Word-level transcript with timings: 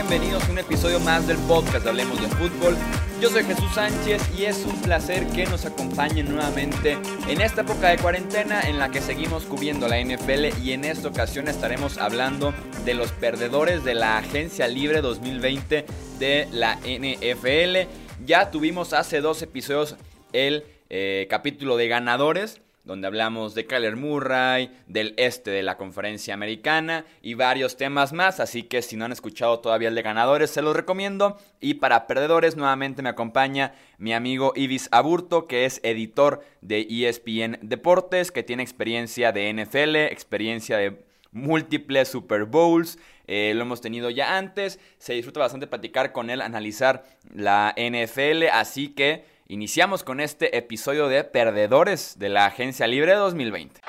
Bienvenidos 0.00 0.48
a 0.48 0.52
un 0.52 0.58
episodio 0.58 0.98
más 0.98 1.26
del 1.26 1.36
podcast 1.40 1.86
Hablemos 1.86 2.18
de 2.22 2.28
Fútbol. 2.28 2.74
Yo 3.20 3.28
soy 3.28 3.44
Jesús 3.44 3.70
Sánchez 3.74 4.22
y 4.34 4.46
es 4.46 4.64
un 4.64 4.80
placer 4.80 5.26
que 5.26 5.44
nos 5.44 5.66
acompañen 5.66 6.34
nuevamente 6.34 6.96
en 7.28 7.42
esta 7.42 7.60
época 7.60 7.90
de 7.90 7.98
cuarentena 7.98 8.62
en 8.62 8.78
la 8.78 8.90
que 8.90 9.02
seguimos 9.02 9.44
cubriendo 9.44 9.88
la 9.88 10.02
NFL 10.02 10.58
y 10.64 10.72
en 10.72 10.86
esta 10.86 11.08
ocasión 11.08 11.48
estaremos 11.48 11.98
hablando 11.98 12.54
de 12.86 12.94
los 12.94 13.12
perdedores 13.12 13.84
de 13.84 13.94
la 13.94 14.16
Agencia 14.16 14.66
Libre 14.68 15.02
2020 15.02 15.84
de 16.18 16.48
la 16.50 16.76
NFL. 16.76 17.90
Ya 18.24 18.50
tuvimos 18.50 18.94
hace 18.94 19.20
dos 19.20 19.42
episodios 19.42 19.96
el 20.32 20.64
eh, 20.88 21.26
capítulo 21.28 21.76
de 21.76 21.88
ganadores 21.88 22.62
donde 22.90 23.06
hablamos 23.06 23.54
de 23.54 23.66
Kyler 23.66 23.94
Murray, 23.94 24.76
del 24.88 25.14
este 25.16 25.52
de 25.52 25.62
la 25.62 25.76
conferencia 25.76 26.34
americana 26.34 27.04
y 27.22 27.34
varios 27.34 27.76
temas 27.76 28.12
más, 28.12 28.40
así 28.40 28.64
que 28.64 28.82
si 28.82 28.96
no 28.96 29.04
han 29.04 29.12
escuchado 29.12 29.60
todavía 29.60 29.86
el 29.86 29.94
de 29.94 30.02
ganadores, 30.02 30.50
se 30.50 30.60
los 30.60 30.74
recomiendo. 30.74 31.38
Y 31.60 31.74
para 31.74 32.08
perdedores, 32.08 32.56
nuevamente 32.56 33.00
me 33.00 33.08
acompaña 33.08 33.74
mi 33.98 34.12
amigo 34.12 34.54
Ibis 34.56 34.88
Aburto, 34.90 35.46
que 35.46 35.66
es 35.66 35.78
editor 35.84 36.40
de 36.62 36.84
ESPN 36.90 37.60
Deportes, 37.62 38.32
que 38.32 38.42
tiene 38.42 38.64
experiencia 38.64 39.30
de 39.30 39.52
NFL, 39.52 39.94
experiencia 39.94 40.76
de 40.76 41.04
múltiples 41.30 42.08
Super 42.08 42.44
Bowls. 42.44 42.98
Eh, 43.28 43.52
lo 43.54 43.62
hemos 43.62 43.80
tenido 43.80 44.10
ya 44.10 44.36
antes. 44.36 44.80
Se 44.98 45.12
disfruta 45.12 45.38
bastante 45.38 45.68
platicar 45.68 46.10
con 46.10 46.28
él, 46.28 46.40
analizar 46.40 47.04
la 47.32 47.72
NFL. 47.76 48.48
Así 48.52 48.88
que 48.88 49.24
Iniciamos 49.50 50.04
con 50.04 50.20
este 50.20 50.56
episodio 50.56 51.08
de 51.08 51.24
Perdedores 51.24 52.20
de 52.20 52.28
la 52.28 52.46
Agencia 52.46 52.86
Libre 52.86 53.14
2020. 53.14 53.80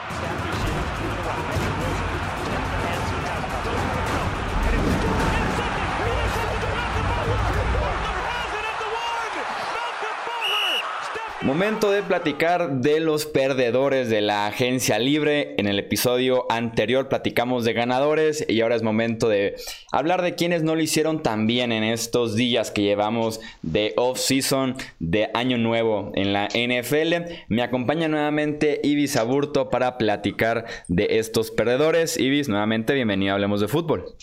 Momento 11.51 11.91
de 11.91 12.01
platicar 12.01 12.79
de 12.79 13.01
los 13.01 13.25
perdedores 13.25 14.09
de 14.09 14.21
la 14.21 14.47
agencia 14.47 14.97
libre. 14.99 15.53
En 15.57 15.67
el 15.67 15.79
episodio 15.79 16.45
anterior 16.49 17.09
platicamos 17.09 17.65
de 17.65 17.73
ganadores 17.73 18.45
y 18.47 18.61
ahora 18.61 18.77
es 18.77 18.83
momento 18.83 19.27
de 19.27 19.57
hablar 19.91 20.21
de 20.21 20.35
quienes 20.35 20.63
no 20.63 20.75
lo 20.75 20.81
hicieron 20.81 21.21
tan 21.21 21.47
bien 21.47 21.73
en 21.73 21.83
estos 21.83 22.35
días 22.35 22.71
que 22.71 22.83
llevamos 22.83 23.41
de 23.63 23.93
off-season, 23.97 24.77
de 24.99 25.29
año 25.33 25.57
nuevo 25.57 26.13
en 26.15 26.31
la 26.31 26.47
NFL. 26.47 27.33
Me 27.49 27.63
acompaña 27.63 28.07
nuevamente 28.07 28.79
Ibis 28.81 29.17
Aburto 29.17 29.69
para 29.69 29.97
platicar 29.97 30.67
de 30.87 31.19
estos 31.19 31.51
perdedores. 31.51 32.17
Ibis, 32.17 32.47
nuevamente 32.47 32.93
bienvenido 32.93 33.33
a 33.33 33.35
Hablemos 33.35 33.59
de 33.59 33.67
Fútbol. 33.67 34.15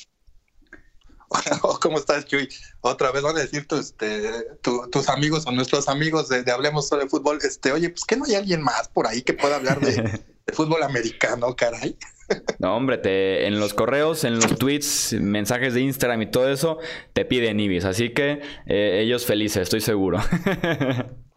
¿Cómo 1.83 1.99
estás, 1.99 2.27
Chuy? 2.27 2.49
Otra 2.81 3.11
vez 3.13 3.23
van 3.23 3.37
a 3.37 3.41
decir 3.41 3.67
este, 3.71 4.47
tus 4.63 5.09
amigos 5.09 5.47
o 5.47 5.53
nuestros 5.53 5.89
amigos 5.89 6.29
de, 6.29 6.51
Hablemos 6.51 6.89
sobre 6.89 7.09
fútbol, 7.09 7.39
este, 7.43 7.73
oye, 7.73 7.91
pues 7.91 8.05
que 8.05 8.17
no 8.17 8.25
hay 8.25 8.35
alguien 8.35 8.63
más 8.63 8.89
por 8.89 9.07
ahí 9.07 9.23
que 9.23 9.35
pueda 9.35 9.57
hablar 9.57 9.81
de, 9.81 9.93
de 10.47 10.53
fútbol 10.53 10.83
americano, 10.83 11.55
caray. 11.55 11.97
No, 12.59 12.77
hombre, 12.77 12.99
te, 12.99 13.47
en 13.47 13.59
los 13.59 13.75
correos, 13.75 14.25
en 14.25 14.37
los 14.37 14.59
tweets, 14.59 15.15
mensajes 15.15 15.75
de 15.75 15.81
Instagram 15.81 16.23
y 16.23 16.31
todo 16.31 16.51
eso, 16.51 16.79
te 17.13 17.25
piden 17.25 17.59
Ibis. 17.61 17.85
Así 17.85 18.11
que 18.11 18.43
eh, 18.67 19.01
ellos 19.03 19.25
felices, 19.25 19.63
estoy 19.63 19.81
seguro. 19.81 20.19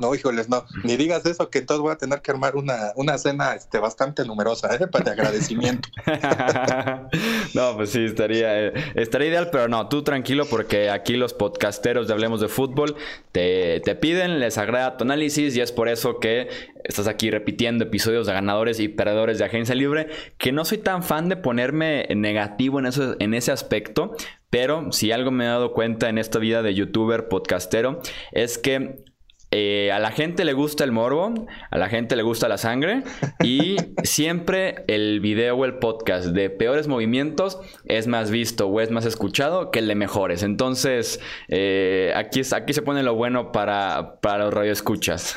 No, 0.01 0.15
híjoles, 0.15 0.49
no. 0.49 0.65
Ni 0.83 0.97
digas 0.97 1.25
eso, 1.27 1.49
que 1.49 1.59
entonces 1.59 1.81
voy 1.81 1.91
a 1.91 1.95
tener 1.95 2.21
que 2.21 2.31
armar 2.31 2.55
una, 2.55 2.91
una 2.95 3.17
cena 3.19 3.53
este, 3.53 3.77
bastante 3.77 4.25
numerosa, 4.25 4.75
¿eh? 4.75 4.87
Para 4.87 5.11
agradecimiento. 5.11 5.89
no, 7.53 7.75
pues 7.77 7.91
sí, 7.91 8.05
estaría, 8.05 8.67
eh, 8.67 8.73
estaría 8.95 9.27
ideal, 9.27 9.49
pero 9.51 9.67
no, 9.67 9.87
tú 9.89 10.03
tranquilo, 10.03 10.45
porque 10.49 10.89
aquí 10.89 11.13
los 11.13 11.33
podcasteros 11.33 12.07
de 12.07 12.13
Hablemos 12.13 12.41
de 12.41 12.47
Fútbol 12.47 12.95
te, 13.31 13.79
te 13.81 13.95
piden, 13.95 14.39
les 14.39 14.57
agrada 14.57 14.97
tu 14.97 15.03
análisis 15.03 15.55
y 15.55 15.61
es 15.61 15.71
por 15.71 15.87
eso 15.87 16.19
que 16.19 16.49
estás 16.83 17.07
aquí 17.07 17.29
repitiendo 17.29 17.83
episodios 17.83 18.25
de 18.25 18.33
ganadores 18.33 18.79
y 18.79 18.87
perdedores 18.87 19.37
de 19.37 19.45
Agencia 19.45 19.75
Libre, 19.75 20.07
que 20.39 20.51
no 20.51 20.65
soy 20.65 20.79
tan 20.79 21.03
fan 21.03 21.29
de 21.29 21.37
ponerme 21.37 22.07
negativo 22.15 22.79
en, 22.79 22.87
eso, 22.87 23.15
en 23.19 23.35
ese 23.35 23.51
aspecto, 23.51 24.15
pero 24.49 24.91
si 24.91 25.11
algo 25.11 25.31
me 25.31 25.45
he 25.45 25.47
dado 25.47 25.73
cuenta 25.73 26.09
en 26.09 26.17
esta 26.17 26.39
vida 26.39 26.61
de 26.61 26.73
youtuber 26.73 27.27
podcastero 27.27 28.01
es 28.31 28.57
que 28.57 29.03
eh, 29.51 29.91
a 29.91 29.99
la 29.99 30.11
gente 30.11 30.45
le 30.45 30.53
gusta 30.53 30.85
el 30.85 30.93
morbo, 30.93 31.33
a 31.69 31.77
la 31.77 31.89
gente 31.89 32.15
le 32.15 32.23
gusta 32.23 32.47
la 32.47 32.57
sangre 32.57 33.03
y 33.43 33.75
siempre 34.03 34.85
el 34.87 35.19
video 35.19 35.57
o 35.57 35.65
el 35.65 35.77
podcast 35.77 36.27
de 36.27 36.49
peores 36.49 36.87
movimientos 36.87 37.59
es 37.83 38.07
más 38.07 38.31
visto 38.31 38.67
o 38.67 38.79
es 38.79 38.91
más 38.91 39.05
escuchado 39.05 39.69
que 39.69 39.79
el 39.79 39.87
de 39.87 39.95
mejores. 39.95 40.43
Entonces, 40.43 41.19
eh, 41.49 42.13
aquí, 42.15 42.41
aquí 42.53 42.73
se 42.73 42.81
pone 42.81 43.03
lo 43.03 43.15
bueno 43.15 43.51
para, 43.51 44.21
para 44.21 44.45
los 44.45 44.53
radioescuchas. 44.53 45.35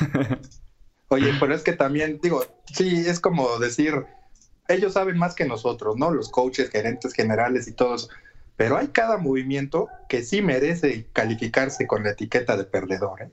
Oye, 1.09 1.33
pero 1.39 1.53
es 1.53 1.63
que 1.63 1.73
también, 1.73 2.19
digo, 2.23 2.43
sí, 2.73 3.03
es 3.05 3.19
como 3.19 3.59
decir, 3.59 4.05
ellos 4.69 4.93
saben 4.93 5.17
más 5.17 5.35
que 5.35 5.45
nosotros, 5.45 5.97
¿no? 5.97 6.11
Los 6.11 6.29
coaches, 6.29 6.69
gerentes 6.69 7.13
generales 7.13 7.67
y 7.67 7.73
todos. 7.73 8.09
Pero 8.55 8.77
hay 8.77 8.87
cada 8.87 9.17
movimiento 9.17 9.89
que 10.07 10.23
sí 10.23 10.41
merece 10.41 11.05
calificarse 11.11 11.85
con 11.85 12.03
la 12.03 12.11
etiqueta 12.11 12.55
de 12.55 12.63
perdedor. 12.63 13.21
¿eh? 13.23 13.29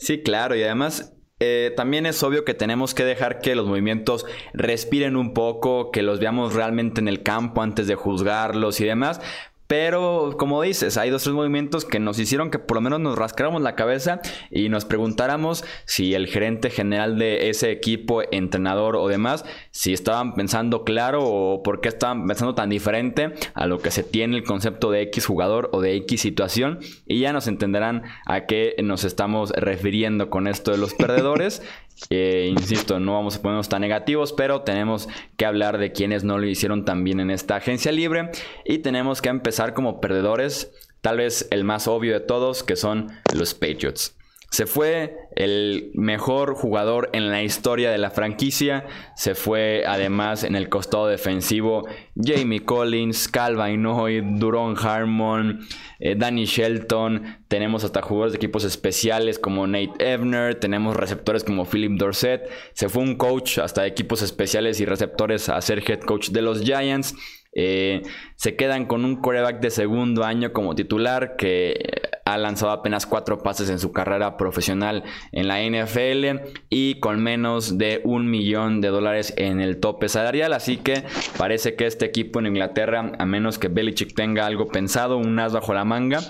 Sí, 0.00 0.22
claro, 0.22 0.56
y 0.56 0.62
además 0.62 1.14
eh, 1.40 1.74
también 1.76 2.06
es 2.06 2.22
obvio 2.22 2.46
que 2.46 2.54
tenemos 2.54 2.94
que 2.94 3.04
dejar 3.04 3.40
que 3.40 3.54
los 3.54 3.66
movimientos 3.66 4.24
respiren 4.54 5.14
un 5.14 5.34
poco, 5.34 5.90
que 5.90 6.02
los 6.02 6.20
veamos 6.20 6.54
realmente 6.54 7.02
en 7.02 7.08
el 7.08 7.22
campo 7.22 7.60
antes 7.60 7.86
de 7.86 7.96
juzgarlos 7.96 8.80
y 8.80 8.86
demás, 8.86 9.20
pero 9.70 10.34
como 10.36 10.60
dices, 10.62 10.96
hay 10.96 11.10
dos 11.10 11.22
tres 11.22 11.32
movimientos 11.32 11.84
que 11.84 12.00
nos 12.00 12.18
hicieron 12.18 12.50
que 12.50 12.58
por 12.58 12.74
lo 12.74 12.80
menos 12.80 12.98
nos 12.98 13.16
rascáramos 13.16 13.62
la 13.62 13.76
cabeza 13.76 14.20
y 14.50 14.68
nos 14.68 14.84
preguntáramos 14.84 15.64
si 15.84 16.12
el 16.14 16.26
gerente 16.26 16.70
general 16.70 17.20
de 17.20 17.50
ese 17.50 17.70
equipo, 17.70 18.20
entrenador 18.32 18.96
o 18.96 19.06
demás, 19.06 19.44
si 19.70 19.92
estaban 19.92 20.34
pensando 20.34 20.82
claro 20.82 21.22
o 21.22 21.62
por 21.62 21.80
qué 21.80 21.88
estaban 21.88 22.26
pensando 22.26 22.56
tan 22.56 22.68
diferente 22.68 23.32
a 23.54 23.66
lo 23.66 23.78
que 23.78 23.92
se 23.92 24.02
tiene 24.02 24.38
el 24.38 24.42
concepto 24.42 24.90
de 24.90 25.02
X 25.02 25.26
jugador 25.26 25.70
o 25.72 25.80
de 25.80 25.94
X 25.98 26.20
situación. 26.20 26.80
Y 27.06 27.20
ya 27.20 27.32
nos 27.32 27.46
entenderán 27.46 28.02
a 28.26 28.46
qué 28.46 28.74
nos 28.82 29.04
estamos 29.04 29.50
refiriendo 29.50 30.30
con 30.30 30.48
esto 30.48 30.72
de 30.72 30.78
los 30.78 30.94
perdedores. 30.98 31.62
Insisto, 32.08 32.98
no 32.98 33.14
vamos 33.14 33.36
a 33.36 33.42
ponernos 33.42 33.68
tan 33.68 33.82
negativos, 33.82 34.32
pero 34.32 34.62
tenemos 34.62 35.08
que 35.36 35.46
hablar 35.46 35.78
de 35.78 35.92
quienes 35.92 36.24
no 36.24 36.38
lo 36.38 36.46
hicieron 36.46 36.84
tan 36.84 37.04
bien 37.04 37.20
en 37.20 37.30
esta 37.30 37.56
agencia 37.56 37.92
libre 37.92 38.30
y 38.64 38.78
tenemos 38.78 39.20
que 39.20 39.28
empezar 39.28 39.74
como 39.74 40.00
perdedores, 40.00 40.72
tal 41.00 41.18
vez 41.18 41.46
el 41.50 41.64
más 41.64 41.86
obvio 41.88 42.14
de 42.14 42.20
todos, 42.20 42.62
que 42.62 42.76
son 42.76 43.12
los 43.34 43.54
Patriots. 43.54 44.16
Se 44.50 44.66
fue 44.66 45.16
el 45.36 45.92
mejor 45.94 46.54
jugador 46.54 47.08
en 47.12 47.30
la 47.30 47.44
historia 47.44 47.92
de 47.92 47.98
la 47.98 48.10
franquicia. 48.10 48.84
Se 49.14 49.36
fue 49.36 49.84
además 49.86 50.42
en 50.42 50.56
el 50.56 50.68
costado 50.68 51.06
defensivo 51.06 51.86
Jamie 52.16 52.64
Collins, 52.64 53.28
Calvin 53.28 53.86
Hoy, 53.86 54.20
Duron 54.22 54.76
Harmon, 54.76 55.60
eh, 56.00 56.16
Danny 56.16 56.46
Shelton. 56.46 57.38
Tenemos 57.46 57.84
hasta 57.84 58.02
jugadores 58.02 58.32
de 58.32 58.38
equipos 58.38 58.64
especiales 58.64 59.38
como 59.38 59.68
Nate 59.68 59.92
Evner. 60.00 60.56
Tenemos 60.56 60.96
receptores 60.96 61.44
como 61.44 61.64
Philip 61.64 61.92
Dorset. 61.92 62.50
Se 62.72 62.88
fue 62.88 63.04
un 63.04 63.14
coach 63.14 63.58
hasta 63.58 63.86
equipos 63.86 64.20
especiales 64.20 64.80
y 64.80 64.84
receptores 64.84 65.48
a 65.48 65.60
ser 65.60 65.88
head 65.88 66.00
coach 66.00 66.30
de 66.30 66.42
los 66.42 66.62
Giants. 66.62 67.14
Eh, 67.52 68.02
se 68.36 68.56
quedan 68.56 68.86
con 68.86 69.04
un 69.04 69.16
quarterback 69.16 69.60
de 69.60 69.70
segundo 69.70 70.24
año 70.24 70.52
como 70.52 70.74
titular 70.74 71.36
que 71.36 71.99
ha 72.32 72.38
lanzado 72.38 72.72
apenas 72.72 73.06
cuatro 73.06 73.42
pases 73.42 73.70
en 73.70 73.78
su 73.78 73.92
carrera 73.92 74.36
profesional 74.36 75.04
en 75.32 75.48
la 75.48 75.60
NFL 75.62 76.50
y 76.68 77.00
con 77.00 77.22
menos 77.22 77.78
de 77.78 78.00
un 78.04 78.30
millón 78.30 78.80
de 78.80 78.88
dólares 78.88 79.34
en 79.36 79.60
el 79.60 79.80
tope 79.80 80.08
salarial. 80.08 80.52
Así 80.52 80.76
que 80.76 81.04
parece 81.36 81.74
que 81.74 81.86
este 81.86 82.06
equipo 82.06 82.38
en 82.38 82.46
Inglaterra, 82.46 83.12
a 83.18 83.26
menos 83.26 83.58
que 83.58 83.68
Belichick 83.68 84.14
tenga 84.14 84.46
algo 84.46 84.68
pensado, 84.68 85.16
un 85.16 85.38
as 85.38 85.52
bajo 85.52 85.74
la 85.74 85.84
manga, 85.84 86.20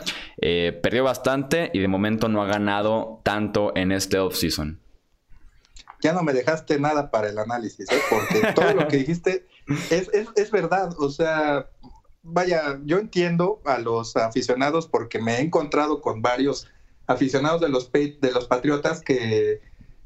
eh, 0.41 0.79
perdió 0.83 1.05
bastante 1.05 1.71
y 1.73 1.81
de 1.81 1.89
momento 1.89 2.29
no 2.29 2.43
ha 2.43 2.47
ganado 2.47 3.21
tanto 3.23 3.73
en 3.77 3.93
este 3.93 4.19
offseason. 4.19 4.81
Ya 6.03 6.15
no 6.15 6.23
me 6.23 6.33
dejaste 6.33 6.81
nada 6.81 7.11
para 7.11 7.29
el 7.29 7.39
análisis, 7.39 7.91
¿eh? 7.91 8.01
porque 8.09 8.53
todo 8.55 8.73
lo 8.73 8.89
que 8.89 8.97
dijiste 9.05 9.47
es, 9.91 10.09
es 10.35 10.51
verdad. 10.51 10.95
O 10.99 11.11
sea, 11.11 11.67
vaya, 12.23 12.81
yo 12.85 12.99
entiendo 12.99 13.61
a 13.65 13.79
los 13.79 14.17
aficionados 14.17 14.87
porque 14.87 15.21
me 15.21 15.37
he 15.37 15.41
encontrado 15.41 16.01
con 16.01 16.23
varios 16.23 16.69
aficionados 17.07 17.61
de 17.61 17.69
los, 17.69 17.91
de 17.93 18.33
los 18.33 18.47
Patriotas 18.47 19.01
que, 19.01 19.61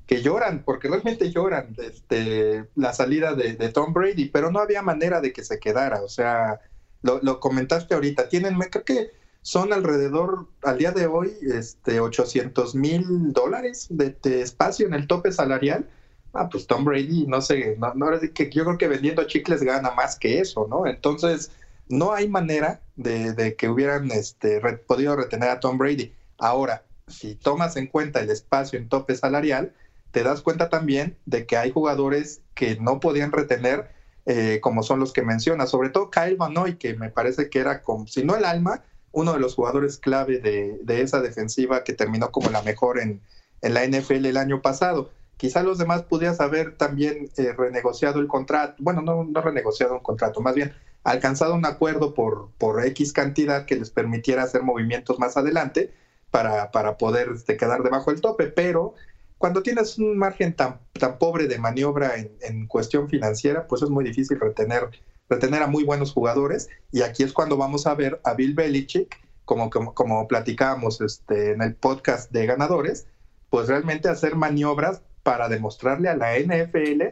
que 0.06 0.22
lloran, 0.22 0.62
porque 0.64 0.88
realmente 0.88 1.30
lloran 1.30 1.74
este, 1.78 2.66
la 2.74 2.92
salida 2.92 3.34
de, 3.34 3.54
Tom 3.70 3.92
Brady, 3.92 4.28
pero 4.28 4.50
no 4.50 4.60
había 4.60 4.82
manera 4.82 5.20
de 5.20 5.32
que 5.32 5.44
se 5.44 5.58
quedara. 5.58 6.02
O 6.02 6.08
sea, 6.08 6.60
lo, 7.02 7.40
comentaste 7.40 7.94
ahorita, 7.94 8.28
tienen, 8.28 8.58
creo 8.58 8.84
que 8.84 9.10
son 9.42 9.72
alrededor, 9.72 10.48
al 10.62 10.78
día 10.78 10.92
de 10.92 11.06
hoy, 11.06 11.32
este, 11.42 12.00
800 12.00 12.74
mil 12.74 13.32
dólares 13.32 13.86
de, 13.90 14.16
espacio 14.40 14.86
en 14.86 14.94
el 14.94 15.06
tope 15.06 15.32
salarial. 15.32 15.88
Ah, 16.32 16.48
pues 16.50 16.66
Tom 16.66 16.84
Brady, 16.84 17.26
no 17.26 17.40
sé, 17.40 17.76
no, 17.78 17.94
no, 17.94 18.20
yo 18.20 18.64
creo 18.64 18.78
que 18.78 18.88
vendiendo 18.88 19.22
chicles 19.24 19.62
gana 19.62 19.92
más 19.92 20.18
que 20.18 20.40
eso, 20.40 20.66
¿no? 20.68 20.84
Entonces, 20.86 21.52
no 21.88 22.12
hay 22.12 22.28
manera 22.28 22.80
de, 22.96 23.56
que 23.56 23.68
hubieran 23.68 24.10
este, 24.10 24.60
podido 24.86 25.16
retener 25.16 25.50
a 25.50 25.60
Tom 25.60 25.78
Brady. 25.78 26.12
Ahora, 26.38 26.82
si 27.06 27.34
tomas 27.34 27.76
en 27.76 27.86
cuenta 27.86 28.20
el 28.20 28.30
espacio 28.30 28.78
en 28.78 28.88
tope 28.88 29.14
salarial, 29.14 29.72
te 30.10 30.22
das 30.22 30.42
cuenta 30.42 30.68
también 30.70 31.16
de 31.26 31.46
que 31.46 31.56
hay 31.56 31.70
jugadores 31.70 32.40
que 32.54 32.76
no 32.76 33.00
podían 33.00 33.32
retener, 33.32 33.90
eh, 34.26 34.60
como 34.62 34.82
son 34.82 35.00
los 35.00 35.12
que 35.12 35.22
mencionas, 35.22 35.70
sobre 35.70 35.90
todo 35.90 36.10
Kyle 36.10 36.36
Van 36.36 36.54
Noy, 36.54 36.76
que 36.76 36.94
me 36.94 37.10
parece 37.10 37.50
que 37.50 37.58
era 37.58 37.82
como, 37.82 38.06
si 38.06 38.24
no 38.24 38.36
el 38.36 38.44
alma, 38.44 38.82
uno 39.12 39.32
de 39.32 39.40
los 39.40 39.54
jugadores 39.54 39.98
clave 39.98 40.38
de, 40.38 41.00
esa 41.02 41.20
defensiva 41.20 41.84
que 41.84 41.92
terminó 41.92 42.30
como 42.30 42.50
la 42.50 42.62
mejor 42.62 42.98
en, 42.98 43.20
la 43.60 43.86
NFL 43.86 44.26
el 44.26 44.36
año 44.36 44.60
pasado. 44.60 45.10
Quizá 45.36 45.62
los 45.62 45.78
demás 45.78 46.02
pudieras 46.02 46.40
haber 46.40 46.76
también 46.76 47.30
eh, 47.36 47.52
renegociado 47.56 48.20
el 48.20 48.28
contrato, 48.28 48.74
bueno, 48.78 49.02
no, 49.02 49.24
no 49.24 49.40
renegociado 49.40 49.94
un 49.94 50.00
contrato, 50.00 50.40
más 50.40 50.54
bien 50.54 50.74
alcanzado 51.04 51.54
un 51.54 51.66
acuerdo 51.66 52.14
por, 52.14 52.50
por 52.58 52.84
X 52.84 53.12
cantidad 53.12 53.66
que 53.66 53.76
les 53.76 53.90
permitiera 53.90 54.42
hacer 54.42 54.62
movimientos 54.62 55.18
más 55.18 55.36
adelante 55.36 55.92
para, 56.30 56.72
para 56.72 56.96
poder 56.96 57.28
este, 57.34 57.56
quedar 57.56 57.82
debajo 57.82 58.10
del 58.10 58.20
tope, 58.20 58.46
pero 58.46 58.94
cuando 59.38 59.62
tienes 59.62 59.98
un 59.98 60.16
margen 60.16 60.54
tan, 60.54 60.80
tan 60.94 61.18
pobre 61.18 61.46
de 61.46 61.58
maniobra 61.58 62.16
en, 62.16 62.32
en, 62.40 62.66
cuestión 62.66 63.08
financiera, 63.08 63.66
pues 63.66 63.82
es 63.82 63.90
muy 63.90 64.04
difícil 64.04 64.40
retener, 64.40 64.88
retener 65.28 65.62
a 65.62 65.66
muy 65.66 65.84
buenos 65.84 66.12
jugadores 66.12 66.70
y 66.90 67.02
aquí 67.02 67.22
es 67.22 67.32
cuando 67.32 67.56
vamos 67.56 67.86
a 67.86 67.94
ver 67.94 68.20
a 68.24 68.34
Bill 68.34 68.54
Belichick, 68.54 69.14
como, 69.44 69.68
como, 69.68 69.94
como 69.94 70.26
platicábamos 70.26 71.02
este, 71.02 71.52
en 71.52 71.60
el 71.60 71.74
podcast 71.74 72.32
de 72.32 72.46
ganadores, 72.46 73.06
pues 73.50 73.68
realmente 73.68 74.08
hacer 74.08 74.36
maniobras 74.36 75.02
para 75.22 75.48
demostrarle 75.50 76.08
a 76.08 76.16
la 76.16 76.38
NFL 76.38 77.02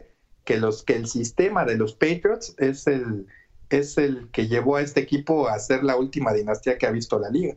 que, 0.43 0.57
los, 0.57 0.83
que 0.83 0.95
el 0.95 1.07
sistema 1.07 1.63
de 1.63 1.77
los 1.77 1.93
Patriots 1.93 2.55
es 2.57 2.87
el, 2.87 3.27
es 3.69 3.97
el 3.97 4.29
que 4.31 4.47
llevó 4.47 4.77
a 4.77 4.81
este 4.81 5.01
equipo 5.01 5.47
a 5.49 5.59
ser 5.59 5.83
la 5.83 5.97
última 5.97 6.33
dinastía 6.33 6.77
que 6.77 6.87
ha 6.87 6.91
visto 6.91 7.19
la 7.19 7.29
liga. 7.29 7.55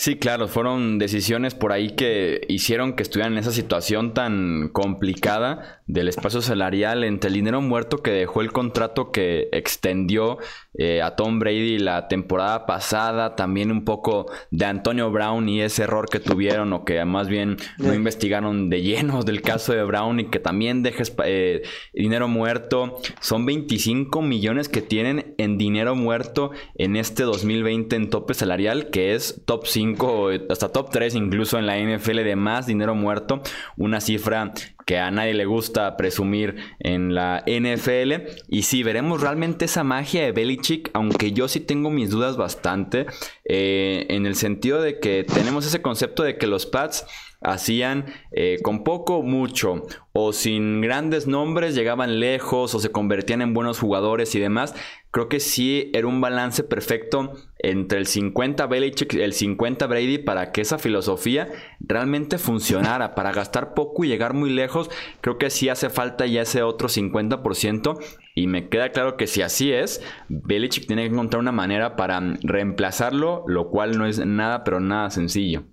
Sí, 0.00 0.14
claro, 0.14 0.46
fueron 0.46 1.00
decisiones 1.00 1.56
por 1.56 1.72
ahí 1.72 1.96
que 1.96 2.42
hicieron 2.46 2.92
que 2.92 3.02
estuvieran 3.02 3.32
en 3.32 3.40
esa 3.40 3.50
situación 3.50 4.14
tan 4.14 4.68
complicada 4.68 5.82
del 5.88 6.06
espacio 6.06 6.40
salarial 6.40 7.02
entre 7.02 7.26
el 7.26 7.34
dinero 7.34 7.60
muerto 7.60 7.96
que 7.96 8.12
dejó 8.12 8.40
el 8.40 8.52
contrato 8.52 9.10
que 9.10 9.48
extendió 9.50 10.38
eh, 10.74 11.02
a 11.02 11.16
Tom 11.16 11.40
Brady 11.40 11.80
la 11.80 12.06
temporada 12.06 12.64
pasada, 12.64 13.34
también 13.34 13.72
un 13.72 13.84
poco 13.84 14.30
de 14.52 14.66
Antonio 14.66 15.10
Brown 15.10 15.48
y 15.48 15.62
ese 15.62 15.82
error 15.82 16.08
que 16.08 16.20
tuvieron 16.20 16.72
o 16.74 16.84
que 16.84 17.04
más 17.04 17.26
bien 17.26 17.56
no 17.78 17.92
investigaron 17.92 18.70
de 18.70 18.82
lleno 18.82 19.24
del 19.24 19.42
caso 19.42 19.72
de 19.72 19.82
Brown 19.82 20.20
y 20.20 20.26
que 20.26 20.38
también 20.38 20.84
dejes 20.84 21.12
eh, 21.24 21.62
dinero 21.92 22.28
muerto. 22.28 23.00
Son 23.20 23.44
25 23.46 24.22
millones 24.22 24.68
que 24.68 24.80
tienen 24.80 25.34
en 25.38 25.58
dinero 25.58 25.96
muerto 25.96 26.52
en 26.76 26.94
este 26.94 27.24
2020 27.24 27.96
en 27.96 28.10
tope 28.10 28.34
salarial, 28.34 28.90
que 28.90 29.16
es 29.16 29.42
top 29.44 29.66
5 29.66 29.87
hasta 30.50 30.72
top 30.72 30.90
3 30.90 31.14
incluso 31.14 31.58
en 31.58 31.66
la 31.66 31.78
NFL 31.78 32.16
de 32.24 32.36
más 32.36 32.66
dinero 32.66 32.94
muerto, 32.94 33.40
una 33.76 34.00
cifra 34.00 34.52
que 34.86 34.98
a 34.98 35.10
nadie 35.10 35.34
le 35.34 35.44
gusta 35.44 35.98
presumir 35.98 36.56
en 36.78 37.14
la 37.14 37.44
NFL. 37.46 38.28
Y 38.48 38.62
si 38.62 38.82
veremos 38.82 39.20
realmente 39.20 39.66
esa 39.66 39.84
magia 39.84 40.22
de 40.22 40.32
Belichick, 40.32 40.90
aunque 40.94 41.32
yo 41.32 41.46
sí 41.46 41.60
tengo 41.60 41.90
mis 41.90 42.08
dudas 42.10 42.38
bastante, 42.38 43.06
eh, 43.44 44.06
en 44.08 44.24
el 44.24 44.34
sentido 44.34 44.80
de 44.80 44.98
que 44.98 45.24
tenemos 45.24 45.66
ese 45.66 45.82
concepto 45.82 46.22
de 46.22 46.38
que 46.38 46.46
los 46.46 46.64
Pats 46.64 47.04
hacían 47.40 48.06
eh, 48.32 48.58
con 48.62 48.82
poco, 48.82 49.22
mucho, 49.22 49.82
o 50.12 50.32
sin 50.32 50.80
grandes 50.80 51.26
nombres, 51.26 51.74
llegaban 51.74 52.18
lejos 52.18 52.74
o 52.74 52.80
se 52.80 52.90
convertían 52.90 53.42
en 53.42 53.54
buenos 53.54 53.78
jugadores 53.78 54.34
y 54.34 54.40
demás. 54.40 54.74
Creo 55.10 55.28
que 55.28 55.40
sí 55.40 55.90
era 55.94 56.06
un 56.06 56.20
balance 56.20 56.64
perfecto 56.64 57.34
entre 57.58 57.98
el 57.98 58.06
50 58.06 58.66
Belichick 58.66 59.14
y 59.14 59.20
el 59.20 59.32
50 59.32 59.86
Brady 59.86 60.18
para 60.18 60.52
que 60.52 60.60
esa 60.60 60.78
filosofía 60.78 61.48
realmente 61.80 62.38
funcionara, 62.38 63.14
para 63.14 63.32
gastar 63.32 63.74
poco 63.74 64.04
y 64.04 64.08
llegar 64.08 64.34
muy 64.34 64.50
lejos. 64.50 64.90
Creo 65.20 65.38
que 65.38 65.50
sí 65.50 65.68
hace 65.68 65.90
falta 65.90 66.26
ya 66.26 66.42
ese 66.42 66.62
otro 66.62 66.88
50% 66.88 67.98
y 68.34 68.46
me 68.46 68.68
queda 68.68 68.92
claro 68.92 69.16
que 69.16 69.26
si 69.26 69.42
así 69.42 69.72
es, 69.72 70.00
Belichick 70.28 70.86
tiene 70.86 71.02
que 71.02 71.12
encontrar 71.12 71.40
una 71.40 71.52
manera 71.52 71.96
para 71.96 72.20
reemplazarlo, 72.42 73.44
lo 73.48 73.70
cual 73.70 73.98
no 73.98 74.06
es 74.06 74.24
nada, 74.24 74.64
pero 74.64 74.80
nada 74.80 75.10
sencillo. 75.10 75.64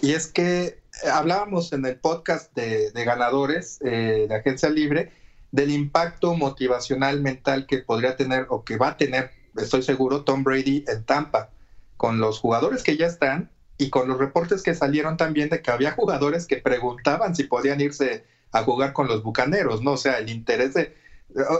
Y 0.00 0.12
es 0.12 0.26
que 0.26 0.64
eh, 0.64 1.08
hablábamos 1.12 1.72
en 1.72 1.86
el 1.86 1.96
podcast 1.96 2.54
de, 2.54 2.90
ganadores 3.04 3.80
eh, 3.84 4.26
de 4.28 4.34
Agencia 4.34 4.68
Libre 4.70 5.12
del 5.52 5.70
impacto 5.70 6.34
motivacional 6.34 7.20
mental 7.20 7.66
que 7.66 7.78
podría 7.78 8.16
tener 8.16 8.46
o 8.48 8.64
que 8.64 8.76
va 8.76 8.88
a 8.88 8.96
tener, 8.96 9.30
estoy 9.56 9.82
seguro, 9.82 10.22
Tom 10.22 10.44
Brady 10.44 10.84
en 10.88 11.04
Tampa, 11.04 11.50
con 11.96 12.18
los 12.18 12.38
jugadores 12.38 12.82
que 12.82 12.96
ya 12.96 13.06
están 13.06 13.50
y 13.78 13.90
con 13.90 14.08
los 14.08 14.18
reportes 14.18 14.62
que 14.62 14.74
salieron 14.74 15.16
también 15.16 15.48
de 15.48 15.62
que 15.62 15.70
había 15.70 15.92
jugadores 15.92 16.46
que 16.46 16.56
preguntaban 16.56 17.34
si 17.34 17.44
podían 17.44 17.80
irse 17.80 18.24
a 18.52 18.62
jugar 18.64 18.92
con 18.92 19.08
los 19.08 19.22
Bucaneros, 19.22 19.82
¿no? 19.82 19.92
O 19.92 19.96
sea, 19.96 20.18
el 20.18 20.30
interés 20.30 20.74
de... 20.74 20.94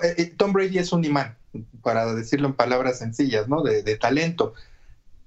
Eh, 0.03 0.35
Tom 0.37 0.53
Brady 0.53 0.79
es 0.79 0.93
un 0.93 1.05
imán, 1.05 1.37
para 1.83 2.15
decirlo 2.15 2.49
en 2.49 2.55
palabras 2.55 2.99
sencillas, 2.99 3.49
¿no? 3.49 3.63
De, 3.63 3.97
talento. 3.97 4.55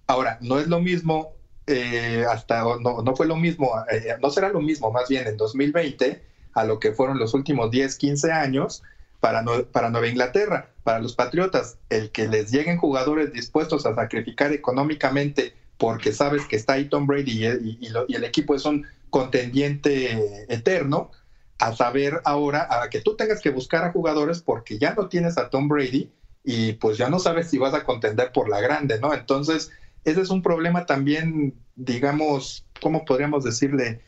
Ahora, 0.08 0.38
no 0.42 0.60
es 0.60 0.68
lo 0.68 0.80
mismo 0.80 1.34
eh, 1.68 2.24
hasta 2.30 2.62
no, 2.62 3.02
no, 3.02 3.16
fue 3.16 3.26
lo 3.26 3.36
mismo, 3.36 3.72
eh, 3.92 4.16
no 4.22 4.30
será 4.30 4.50
lo 4.50 4.62
mismo 4.62 4.92
más 4.92 5.10
bien 5.10 5.26
en 5.26 5.36
2020 5.36 6.24
a 6.54 6.64
lo 6.64 6.80
que 6.80 6.92
fueron 6.92 7.18
los 7.18 7.34
últimos 7.34 7.72
10, 7.72 7.96
15 7.96 8.32
años 8.32 8.84
para, 9.26 9.44
para 9.72 9.90
Nueva 9.90 10.08
Inglaterra, 10.08 10.70
para 10.84 11.00
los 11.00 11.16
Patriotas, 11.16 11.80
el 11.90 12.12
que 12.12 12.28
les 12.28 12.52
lleguen 12.52 12.78
jugadores 12.78 13.34
dispuestos 13.34 13.88
a 13.88 13.96
sacrificar 13.96 14.54
económicamente 14.54 15.56
porque 15.80 16.14
sabes 16.14 16.46
que 16.46 16.56
está 16.56 16.74
ahí 16.74 16.90
Tom 16.90 17.08
Brady 17.08 17.44
y, 17.44 17.80
y 18.08 18.16
el 18.16 18.24
equipo 18.24 18.54
es 18.54 18.66
un 18.66 18.86
contendiente 19.10 20.46
eterno, 20.48 21.10
a 21.58 21.76
saber 21.76 22.22
ahora 22.24 22.68
a 22.70 22.88
que 22.92 23.02
tú 23.02 23.16
tengas 23.16 23.42
que 23.42 23.50
buscar 23.50 23.84
a 23.84 23.92
jugadores 23.92 24.42
porque 24.42 24.78
ya 24.78 24.94
no 24.94 25.10
tienes 25.10 25.40
a 25.40 25.50
Tom 25.50 25.70
Brady 25.70 26.12
y 26.44 26.74
pues 26.74 27.00
ya 27.00 27.10
no 27.10 27.18
sabes 27.18 27.50
si 27.50 27.58
vas 27.58 27.74
a 27.74 27.84
contender 27.84 28.32
por 28.32 28.48
la 28.48 28.62
grande, 28.62 29.00
¿no? 29.00 29.12
Entonces, 29.12 29.72
ese 30.04 30.22
es 30.22 30.30
un 30.30 30.44
problema 30.44 30.86
también, 30.86 31.56
digamos, 31.76 32.64
¿cómo 32.80 33.06
podríamos 33.06 33.44
decirle? 33.44 34.02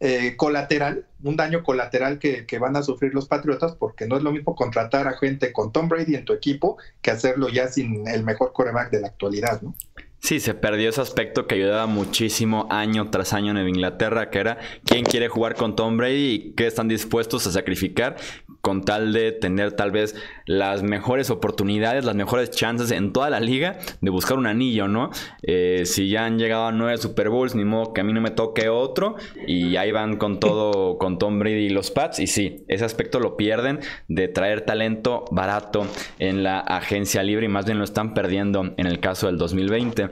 Eh, 0.00 0.36
colateral, 0.36 1.06
un 1.24 1.34
daño 1.34 1.64
colateral 1.64 2.20
que, 2.20 2.46
que, 2.46 2.60
van 2.60 2.76
a 2.76 2.82
sufrir 2.82 3.14
los 3.14 3.26
Patriotas, 3.26 3.74
porque 3.74 4.06
no 4.06 4.16
es 4.16 4.22
lo 4.22 4.30
mismo 4.30 4.54
contratar 4.54 5.08
a 5.08 5.18
gente 5.18 5.52
con 5.52 5.72
Tom 5.72 5.88
Brady 5.88 6.14
en 6.14 6.24
tu 6.24 6.32
equipo 6.32 6.76
que 7.02 7.10
hacerlo 7.10 7.48
ya 7.48 7.66
sin 7.66 8.06
el 8.06 8.22
mejor 8.22 8.52
coreback 8.52 8.90
de 8.92 9.00
la 9.00 9.08
actualidad, 9.08 9.60
¿no? 9.60 9.74
Sí, 10.20 10.40
se 10.40 10.54
perdió 10.54 10.90
ese 10.90 11.00
aspecto 11.00 11.46
que 11.46 11.54
ayudaba 11.54 11.86
muchísimo 11.86 12.66
año 12.70 13.08
tras 13.10 13.32
año 13.32 13.58
en 13.58 13.68
Inglaterra, 13.68 14.30
que 14.30 14.40
era 14.40 14.58
quién 14.84 15.04
quiere 15.04 15.28
jugar 15.28 15.54
con 15.54 15.76
Tom 15.76 15.96
Brady 15.96 16.30
y 16.30 16.52
qué 16.54 16.66
están 16.66 16.88
dispuestos 16.88 17.46
a 17.46 17.52
sacrificar 17.52 18.16
con 18.60 18.84
tal 18.84 19.12
de 19.12 19.32
tener 19.32 19.72
tal 19.72 19.90
vez 19.90 20.14
las 20.44 20.82
mejores 20.82 21.30
oportunidades, 21.30 22.04
las 22.04 22.14
mejores 22.14 22.50
chances 22.50 22.90
en 22.90 23.12
toda 23.12 23.30
la 23.30 23.40
liga 23.40 23.78
de 24.00 24.10
buscar 24.10 24.36
un 24.36 24.46
anillo, 24.46 24.88
¿no? 24.88 25.10
Eh, 25.42 25.82
si 25.84 26.08
ya 26.08 26.26
han 26.26 26.38
llegado 26.38 26.66
a 26.66 26.72
nueve 26.72 26.98
Super 26.98 27.30
Bowls, 27.30 27.54
ni 27.54 27.64
modo 27.64 27.92
que 27.92 28.00
a 28.00 28.04
mí 28.04 28.12
no 28.12 28.20
me 28.20 28.30
toque 28.30 28.68
otro 28.68 29.16
y 29.46 29.76
ahí 29.76 29.92
van 29.92 30.16
con 30.16 30.40
todo, 30.40 30.98
con 30.98 31.18
Tom 31.18 31.38
Brady 31.38 31.66
y 31.66 31.70
los 31.70 31.90
Pats 31.90 32.18
y 32.18 32.26
sí, 32.26 32.64
ese 32.68 32.84
aspecto 32.84 33.20
lo 33.20 33.36
pierden 33.36 33.80
de 34.08 34.28
traer 34.28 34.62
talento 34.62 35.24
barato 35.30 35.86
en 36.18 36.42
la 36.42 36.58
agencia 36.58 37.22
libre 37.22 37.46
y 37.46 37.48
más 37.48 37.64
bien 37.64 37.78
lo 37.78 37.84
están 37.84 38.12
perdiendo 38.12 38.74
en 38.76 38.86
el 38.86 39.00
caso 39.00 39.28
del 39.28 39.38
2020. 39.38 40.07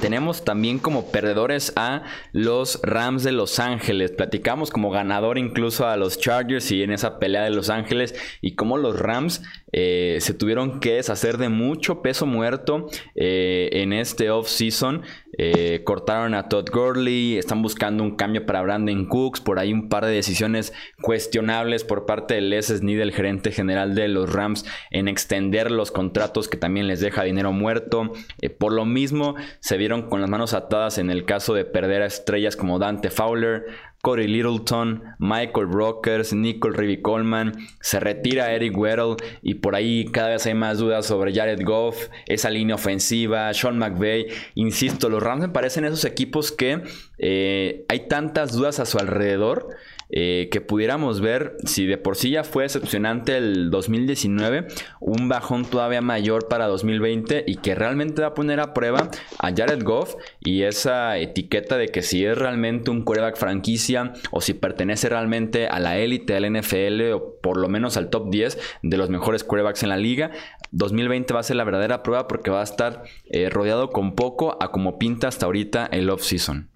Tenemos 0.00 0.46
también 0.46 0.78
como 0.78 1.10
perdedores 1.10 1.74
a 1.76 2.04
los 2.32 2.80
Rams 2.82 3.22
de 3.22 3.32
Los 3.32 3.58
Ángeles. 3.58 4.12
Platicamos 4.12 4.70
como 4.70 4.90
ganador 4.90 5.36
incluso 5.36 5.86
a 5.86 5.98
los 5.98 6.18
Chargers 6.18 6.70
y 6.72 6.82
en 6.82 6.90
esa 6.90 7.18
pelea 7.18 7.42
de 7.42 7.50
Los 7.50 7.68
Ángeles 7.68 8.14
y 8.40 8.54
cómo 8.54 8.78
los 8.78 8.98
Rams 8.98 9.42
eh, 9.72 10.16
se 10.20 10.32
tuvieron 10.32 10.80
que 10.80 10.94
deshacer 10.94 11.36
de 11.36 11.50
mucho 11.50 12.00
peso 12.00 12.24
muerto 12.24 12.88
eh, 13.14 13.68
en 13.72 13.92
este 13.92 14.30
off-season. 14.30 15.02
Eh, 15.38 15.82
cortaron 15.84 16.34
a 16.34 16.48
Todd 16.48 16.68
Gurley, 16.72 17.36
están 17.38 17.62
buscando 17.62 18.02
un 18.02 18.16
cambio 18.16 18.46
para 18.46 18.62
Brandon 18.62 19.06
Cooks, 19.06 19.40
por 19.40 19.58
ahí 19.58 19.72
un 19.72 19.88
par 19.88 20.04
de 20.06 20.12
decisiones 20.12 20.72
cuestionables 21.00 21.84
por 21.84 22.06
parte 22.06 22.34
de 22.34 22.40
Les 22.40 22.66
Snead, 22.66 23.00
el 23.00 23.12
gerente 23.12 23.52
general 23.52 23.94
de 23.94 24.08
los 24.08 24.32
Rams, 24.32 24.64
en 24.90 25.08
extender 25.08 25.70
los 25.70 25.90
contratos 25.90 26.48
que 26.48 26.56
también 26.56 26.86
les 26.86 27.00
deja 27.00 27.22
dinero 27.22 27.52
muerto. 27.52 28.12
por 28.58 28.72
lo 28.72 28.84
mismo, 28.84 29.34
se 29.60 29.76
vieron 29.76 30.08
con 30.08 30.20
las 30.20 30.30
manos 30.30 30.54
atadas 30.54 30.98
en 30.98 31.10
el 31.10 31.24
caso 31.24 31.54
de 31.54 31.64
perder 31.64 32.02
a 32.02 32.06
estrellas 32.06 32.56
como 32.56 32.78
Dante 32.78 33.10
Fowler, 33.10 33.66
Corey 34.04 34.28
Littleton, 34.28 35.02
Michael 35.18 35.66
Brokers, 35.66 36.34
Nicole 36.34 36.76
Rivy 36.76 37.00
Coleman, 37.00 37.54
se 37.80 38.00
retira 38.00 38.52
Eric 38.52 38.76
Weddle 38.76 39.16
y 39.40 39.54
por 39.54 39.74
ahí 39.74 40.04
cada 40.12 40.28
vez 40.28 40.44
hay 40.44 40.52
más 40.52 40.76
dudas 40.76 41.06
sobre 41.06 41.32
Jared 41.32 41.64
Goff, 41.64 42.08
esa 42.26 42.50
línea 42.50 42.74
ofensiva, 42.74 43.52
Sean 43.54 43.78
McVay. 43.78 44.26
Insisto, 44.56 45.08
los 45.08 45.22
Rams 45.22 45.40
me 45.40 45.48
parecen 45.48 45.86
esos 45.86 46.04
equipos 46.04 46.52
que 46.52 46.82
eh, 47.16 47.86
hay 47.88 48.00
tantas 48.06 48.52
dudas 48.52 48.78
a 48.78 48.84
su 48.84 48.98
alrededor 48.98 49.70
eh, 50.10 50.48
que 50.50 50.60
pudiéramos 50.60 51.20
ver, 51.20 51.56
si 51.64 51.86
de 51.86 51.98
por 51.98 52.16
sí 52.16 52.30
ya 52.30 52.44
fue 52.44 52.64
decepcionante 52.64 53.36
el 53.36 53.70
2019, 53.70 54.68
un 55.00 55.28
bajón 55.28 55.64
todavía 55.64 56.00
mayor 56.00 56.48
para 56.48 56.66
2020 56.66 57.44
y 57.46 57.56
que 57.56 57.74
realmente 57.74 58.22
va 58.22 58.28
a 58.28 58.34
poner 58.34 58.60
a 58.60 58.74
prueba 58.74 59.10
a 59.38 59.52
Jared 59.54 59.82
Goff 59.82 60.16
y 60.40 60.62
esa 60.62 61.18
etiqueta 61.18 61.76
de 61.76 61.88
que 61.88 62.02
si 62.02 62.24
es 62.24 62.36
realmente 62.36 62.90
un 62.90 63.02
quarterback 63.02 63.36
franquicia 63.36 64.12
o 64.30 64.40
si 64.40 64.54
pertenece 64.54 65.08
realmente 65.08 65.66
a 65.68 65.78
la 65.78 65.98
élite 65.98 66.34
del 66.34 66.52
NFL 66.52 67.12
o 67.12 67.36
por 67.40 67.56
lo 67.56 67.68
menos 67.68 67.96
al 67.96 68.10
top 68.10 68.30
10 68.30 68.58
de 68.82 68.96
los 68.96 69.10
mejores 69.10 69.44
quarterbacks 69.44 69.82
en 69.82 69.88
la 69.88 69.96
liga. 69.96 70.30
2020 70.72 71.34
va 71.34 71.40
a 71.40 71.44
ser 71.44 71.56
la 71.56 71.64
verdadera 71.64 72.02
prueba 72.02 72.26
porque 72.28 72.50
va 72.50 72.60
a 72.60 72.64
estar 72.64 73.02
eh, 73.26 73.48
rodeado 73.50 73.90
con 73.90 74.14
poco 74.14 74.56
a 74.60 74.70
como 74.70 74.98
pinta 74.98 75.28
hasta 75.28 75.46
ahorita 75.46 75.86
el 75.86 76.10
off-season. 76.10 76.73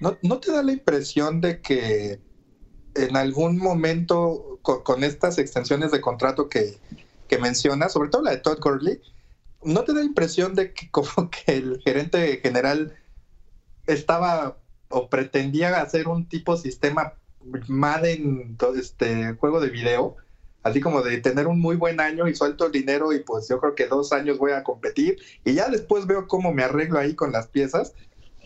¿No, 0.00 0.38
te 0.38 0.52
da 0.52 0.62
la 0.62 0.72
impresión 0.72 1.40
de 1.40 1.60
que 1.60 2.20
en 2.94 3.16
algún 3.16 3.56
momento 3.58 4.58
con, 4.62 5.02
estas 5.02 5.38
extensiones 5.38 5.90
de 5.90 6.00
contrato 6.00 6.48
que, 6.48 6.78
que 7.28 7.38
mencionas, 7.38 7.92
sobre 7.92 8.10
todo 8.10 8.22
la 8.22 8.32
de 8.32 8.38
Todd 8.38 8.58
Gurley, 8.60 9.00
¿no 9.62 9.84
te 9.84 9.92
da 9.92 10.00
la 10.00 10.04
impresión 10.04 10.54
de 10.54 10.72
que 10.72 10.90
como 10.92 11.30
que 11.30 11.56
el 11.56 11.80
gerente 11.82 12.38
general 12.42 12.94
estaba 13.86 14.58
o 14.88 15.08
pretendía 15.08 15.80
hacer 15.80 16.08
un 16.08 16.28
tipo 16.28 16.56
sistema 16.56 17.14
Madden, 17.68 18.56
este 18.76 19.34
juego 19.34 19.60
de 19.60 19.68
video, 19.68 20.16
así 20.62 20.80
como 20.80 21.02
de 21.02 21.18
tener 21.18 21.46
un 21.46 21.60
muy 21.60 21.76
buen 21.76 22.00
año 22.00 22.26
y 22.26 22.34
suelto 22.34 22.66
el 22.66 22.72
dinero 22.72 23.12
y 23.12 23.20
pues 23.20 23.48
yo 23.48 23.60
creo 23.60 23.74
que 23.74 23.86
dos 23.86 24.12
años 24.12 24.38
voy 24.38 24.52
a 24.52 24.64
competir 24.64 25.18
y 25.44 25.52
ya 25.52 25.68
después 25.68 26.06
veo 26.06 26.26
cómo 26.26 26.54
me 26.54 26.62
arreglo 26.62 26.98
ahí 26.98 27.14
con 27.14 27.32
las 27.32 27.48
piezas 27.48 27.94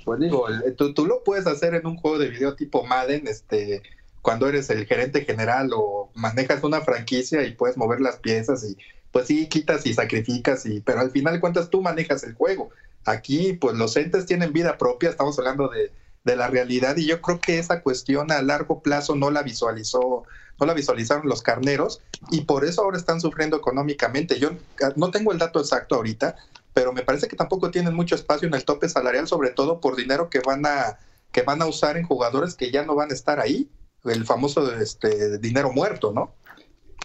pues 0.08 0.20
digo, 0.20 0.46
tú, 0.76 0.94
tú, 0.94 1.06
lo 1.06 1.22
puedes 1.22 1.46
hacer 1.46 1.74
en 1.74 1.86
un 1.86 1.96
juego 1.98 2.18
de 2.18 2.28
video 2.28 2.54
tipo 2.54 2.82
Madden, 2.82 3.28
este, 3.28 3.82
cuando 4.22 4.48
eres 4.48 4.70
el 4.70 4.86
gerente 4.86 5.26
general 5.26 5.70
o 5.74 6.10
manejas 6.14 6.64
una 6.64 6.80
franquicia 6.80 7.42
y 7.42 7.52
puedes 7.52 7.76
mover 7.76 8.00
las 8.00 8.16
piezas 8.16 8.64
y 8.64 8.76
pues 9.12 9.26
sí, 9.26 9.48
quitas 9.48 9.84
y 9.84 9.92
sacrificas, 9.92 10.64
y, 10.64 10.80
pero 10.80 11.00
al 11.00 11.10
final 11.10 11.40
cuentas 11.40 11.68
tú 11.68 11.82
manejas 11.82 12.24
el 12.24 12.34
juego. 12.34 12.70
Aquí, 13.04 13.52
pues 13.52 13.76
los 13.76 13.96
entes 13.96 14.24
tienen 14.24 14.54
vida 14.54 14.78
propia, 14.78 15.10
estamos 15.10 15.38
hablando 15.38 15.68
de, 15.68 15.92
de 16.24 16.36
la 16.36 16.48
realidad 16.48 16.96
y 16.96 17.06
yo 17.06 17.20
creo 17.20 17.38
que 17.38 17.58
esa 17.58 17.82
cuestión 17.82 18.32
a 18.32 18.40
largo 18.40 18.82
plazo 18.82 19.14
no 19.14 19.30
la 19.30 19.42
visualizó, 19.42 20.24
no 20.58 20.66
la 20.66 20.74
visualizaron 20.74 21.28
los 21.28 21.42
carneros 21.42 22.00
y 22.30 22.42
por 22.42 22.64
eso 22.64 22.82
ahora 22.82 22.96
están 22.96 23.20
sufriendo 23.20 23.58
económicamente. 23.58 24.38
Yo 24.38 24.52
no 24.96 25.10
tengo 25.10 25.32
el 25.32 25.38
dato 25.38 25.60
exacto 25.60 25.96
ahorita, 25.96 26.36
pero 26.72 26.92
me 26.92 27.02
parece 27.02 27.28
que 27.28 27.36
tampoco 27.36 27.70
tienen 27.70 27.94
mucho 27.94 28.14
espacio 28.14 28.48
en 28.48 28.54
el 28.54 28.64
tope 28.64 28.88
salarial, 28.88 29.26
sobre 29.26 29.50
todo 29.50 29.80
por 29.80 29.96
dinero 29.96 30.30
que 30.30 30.40
van 30.40 30.64
a, 30.66 30.98
que 31.32 31.42
van 31.42 31.62
a 31.62 31.66
usar 31.66 31.96
en 31.96 32.04
jugadores 32.04 32.54
que 32.54 32.70
ya 32.70 32.84
no 32.84 32.94
van 32.94 33.10
a 33.10 33.14
estar 33.14 33.40
ahí, 33.40 33.68
el 34.04 34.24
famoso 34.24 34.72
este, 34.74 35.38
dinero 35.38 35.72
muerto, 35.72 36.12
¿no? 36.12 36.34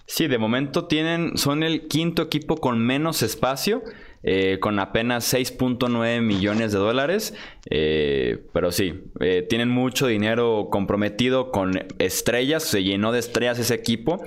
Sí, 0.05 0.27
de 0.27 0.37
momento 0.37 0.85
tienen, 0.85 1.37
son 1.37 1.63
el 1.63 1.87
quinto 1.87 2.21
equipo 2.21 2.57
con 2.57 2.85
menos 2.85 3.23
espacio, 3.23 3.83
eh, 4.21 4.59
con 4.59 4.79
apenas 4.79 5.33
6.9 5.33 6.21
millones 6.21 6.71
de 6.71 6.77
dólares, 6.77 7.33
eh, 7.69 8.45
pero 8.53 8.71
sí, 8.71 9.05
eh, 9.21 9.45
tienen 9.49 9.69
mucho 9.69 10.07
dinero 10.07 10.67
comprometido 10.69 11.51
con 11.51 11.87
estrellas, 11.99 12.63
se 12.63 12.83
llenó 12.83 13.11
de 13.11 13.19
estrellas 13.19 13.59
ese 13.59 13.73
equipo 13.73 14.23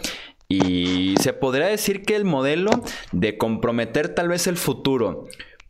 y 0.48 1.14
se 1.20 1.32
podría 1.32 1.66
decir 1.66 2.02
que 2.02 2.16
el 2.16 2.24
modelo 2.24 2.70
de 3.12 3.36
comprometer 3.36 4.14
tal 4.14 4.28
vez 4.28 4.46
el 4.46 4.56
futuro 4.56 5.26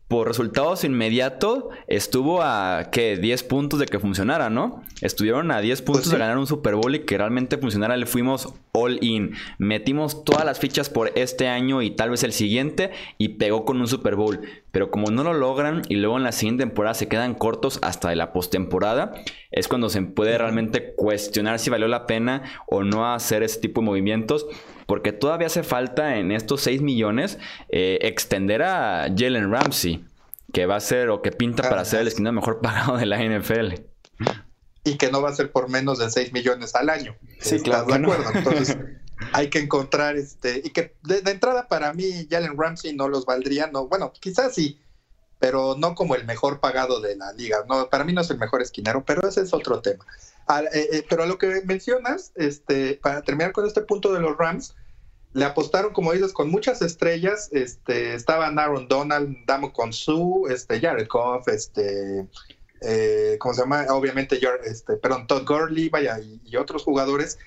por 0.08 0.28
resultados 0.28 0.84
inmediatos 0.84 1.64
estuvo 1.88 2.40
a 2.42 2.90
¿qué? 2.92 3.16
10 3.16 3.42
puntos 3.42 3.80
de 3.80 3.86
que 3.86 3.98
funcionara, 3.98 4.50
¿no? 4.50 4.84
Estuvieron 5.00 5.50
a 5.50 5.60
10 5.60 5.82
puntos 5.82 6.04
pues 6.04 6.12
de 6.12 6.18
ganar 6.18 6.38
un 6.38 6.46
Super 6.46 6.76
Bowl 6.76 6.94
y 6.94 7.00
que 7.00 7.18
realmente 7.18 7.58
funcionara, 7.58 7.96
le 7.96 8.06
fuimos 8.06 8.54
all 8.70 9.02
in. 9.02 9.34
Metimos 9.58 10.24
todas 10.24 10.44
las 10.44 10.60
fichas 10.60 10.90
por 10.90 11.10
este 11.16 11.48
año 11.48 11.82
y 11.82 11.90
tal 11.90 12.10
vez 12.10 12.22
el 12.22 12.32
siguiente 12.32 12.92
y 13.18 13.30
pegó 13.30 13.64
con 13.64 13.80
un 13.80 13.88
Super 13.88 14.14
Bowl. 14.14 14.40
Pero 14.70 14.92
como 14.92 15.10
no 15.10 15.24
lo 15.24 15.34
logran 15.34 15.82
y 15.88 15.96
luego 15.96 16.16
en 16.18 16.22
la 16.22 16.32
siguiente 16.32 16.62
temporada 16.62 16.94
se 16.94 17.08
quedan 17.08 17.34
cortos 17.34 17.80
hasta 17.82 18.10
de 18.10 18.16
la 18.16 18.32
postemporada, 18.32 19.12
es 19.50 19.66
cuando 19.66 19.88
se 19.88 20.02
puede 20.02 20.38
realmente 20.38 20.94
cuestionar 20.94 21.58
si 21.58 21.70
valió 21.70 21.88
la 21.88 22.06
pena 22.06 22.44
o 22.68 22.84
no 22.84 23.12
hacer 23.12 23.42
ese 23.42 23.58
tipo 23.60 23.80
de 23.80 23.86
movimientos 23.86 24.46
porque 24.86 25.12
todavía 25.12 25.48
hace 25.48 25.62
falta 25.62 26.16
en 26.16 26.32
estos 26.32 26.62
6 26.62 26.80
millones 26.80 27.38
eh, 27.68 27.98
extender 28.02 28.62
a 28.62 29.08
Jalen 29.16 29.50
Ramsey, 29.50 30.04
que 30.52 30.66
va 30.66 30.76
a 30.76 30.80
ser 30.80 31.10
o 31.10 31.22
que 31.22 31.32
pinta 31.32 31.68
para 31.68 31.84
ser 31.84 32.00
el 32.00 32.08
esquina 32.08 32.32
mejor 32.32 32.60
pagado 32.62 32.96
de 32.96 33.06
la 33.06 33.22
NFL. 33.22 33.74
Y 34.84 34.96
que 34.96 35.10
no 35.10 35.20
va 35.20 35.30
a 35.30 35.34
ser 35.34 35.50
por 35.50 35.68
menos 35.68 35.98
de 35.98 36.08
6 36.08 36.32
millones 36.32 36.74
al 36.76 36.88
año. 36.88 37.16
Sí, 37.40 37.60
claro. 37.60 37.86
De 37.86 37.94
acuerdo. 37.94 38.30
Entonces, 38.32 38.78
hay 39.32 39.50
que 39.50 39.58
encontrar 39.58 40.16
este. 40.16 40.62
Y 40.64 40.70
que 40.70 40.94
de, 41.02 41.18
entrada, 41.28 41.66
para 41.68 41.92
mí, 41.92 42.28
Jalen 42.30 42.56
Ramsey 42.56 42.94
no 42.94 43.08
los 43.08 43.26
valdría. 43.26 43.66
No, 43.66 43.88
bueno, 43.88 44.12
quizás 44.20 44.54
sí, 44.54 44.80
pero 45.40 45.74
no 45.76 45.96
como 45.96 46.14
el 46.14 46.24
mejor 46.24 46.60
pagado 46.60 47.00
de 47.00 47.16
la 47.16 47.32
liga. 47.32 47.64
No, 47.68 47.90
para 47.90 48.04
mí 48.04 48.12
no 48.12 48.20
es 48.20 48.30
el 48.30 48.38
mejor 48.38 48.62
esquinero, 48.62 49.04
pero 49.04 49.28
ese 49.28 49.40
es 49.40 49.52
otro 49.52 49.80
tema. 49.80 50.04
Eh, 50.48 50.88
eh, 50.92 51.06
pero 51.08 51.24
a 51.24 51.26
lo 51.26 51.38
que 51.38 51.62
mencionas, 51.64 52.32
este, 52.36 52.94
para 53.02 53.22
terminar 53.22 53.52
con 53.52 53.66
este 53.66 53.82
punto 53.82 54.12
de 54.12 54.20
los 54.20 54.36
Rams, 54.36 54.76
le 55.32 55.44
apostaron, 55.44 55.92
como 55.92 56.12
dices, 56.12 56.32
con 56.32 56.50
muchas 56.50 56.80
estrellas. 56.82 57.50
Este, 57.52 58.14
estaban 58.14 58.58
Aaron 58.58 58.88
Donald, 58.88 59.36
Damo 59.46 59.72
Su, 59.90 60.46
este, 60.50 60.80
Jared 60.80 61.08
Goff, 61.08 61.48
este, 61.48 62.26
eh, 62.80 63.36
¿cómo 63.38 63.54
se 63.54 63.62
llama? 63.62 63.86
Obviamente, 63.90 64.40
este, 64.64 64.96
perdón, 64.96 65.26
Todd 65.26 65.46
Gurley, 65.46 65.88
vaya, 65.88 66.18
y, 66.20 66.56
otros 66.56 66.84
jugadores. 66.84 67.38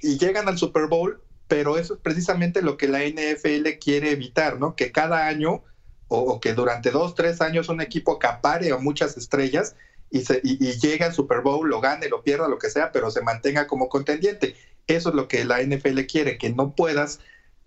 Y 0.00 0.18
llegan 0.18 0.48
al 0.48 0.58
Super 0.58 0.86
Bowl, 0.86 1.20
pero 1.48 1.78
eso 1.78 1.94
es 1.94 2.00
precisamente 2.00 2.62
lo 2.62 2.76
que 2.76 2.88
la 2.88 3.02
NFL 3.02 3.78
quiere 3.80 4.10
evitar, 4.12 4.60
¿no? 4.60 4.76
Que 4.76 4.92
cada 4.92 5.26
año 5.26 5.64
o, 6.08 6.38
que 6.38 6.52
durante 6.52 6.90
dos, 6.90 7.14
tres 7.14 7.40
años 7.40 7.68
un 7.68 7.80
equipo 7.80 8.12
acapare 8.12 8.70
a 8.70 8.76
muchas 8.76 9.16
estrellas 9.16 9.74
y, 10.14 10.24
se, 10.24 10.40
y, 10.44 10.56
llega 10.78 11.06
al 11.06 11.12
Super 11.12 11.40
Bowl, 11.40 11.68
lo 11.68 11.80
gane, 11.80 12.08
lo 12.08 12.22
pierda, 12.22 12.46
lo 12.46 12.56
que 12.56 12.70
sea, 12.70 12.92
pero 12.92 13.10
se 13.10 13.20
mantenga 13.20 13.66
como 13.66 13.88
contendiente. 13.88 14.54
Eso 14.86 15.08
es 15.08 15.14
lo 15.16 15.26
que 15.26 15.44
la 15.44 15.60
NFL 15.60 16.02
quiere, 16.02 16.38
que 16.38 16.50
no 16.50 16.76
puedas 16.76 17.18